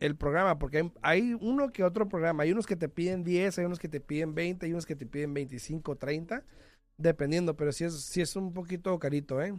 el 0.00 0.16
programa, 0.16 0.58
porque 0.58 0.78
hay, 0.78 0.92
hay, 1.00 1.34
uno 1.40 1.72
que 1.72 1.84
otro 1.84 2.06
programa. 2.06 2.42
Hay 2.42 2.52
unos 2.52 2.66
que 2.66 2.76
te 2.76 2.90
piden 2.90 3.24
10, 3.24 3.58
hay 3.58 3.64
unos 3.64 3.78
que 3.78 3.88
te 3.88 4.00
piden 4.00 4.34
20, 4.34 4.66
hay 4.66 4.72
unos 4.72 4.84
que 4.84 4.94
te 4.94 5.06
piden 5.06 5.32
25, 5.32 5.96
30, 5.96 6.44
dependiendo, 6.98 7.56
pero 7.56 7.72
sí 7.72 7.84
es, 7.84 7.94
sí 7.94 8.20
es 8.20 8.36
un 8.36 8.52
poquito 8.52 8.98
carito, 8.98 9.40
¿eh? 9.40 9.54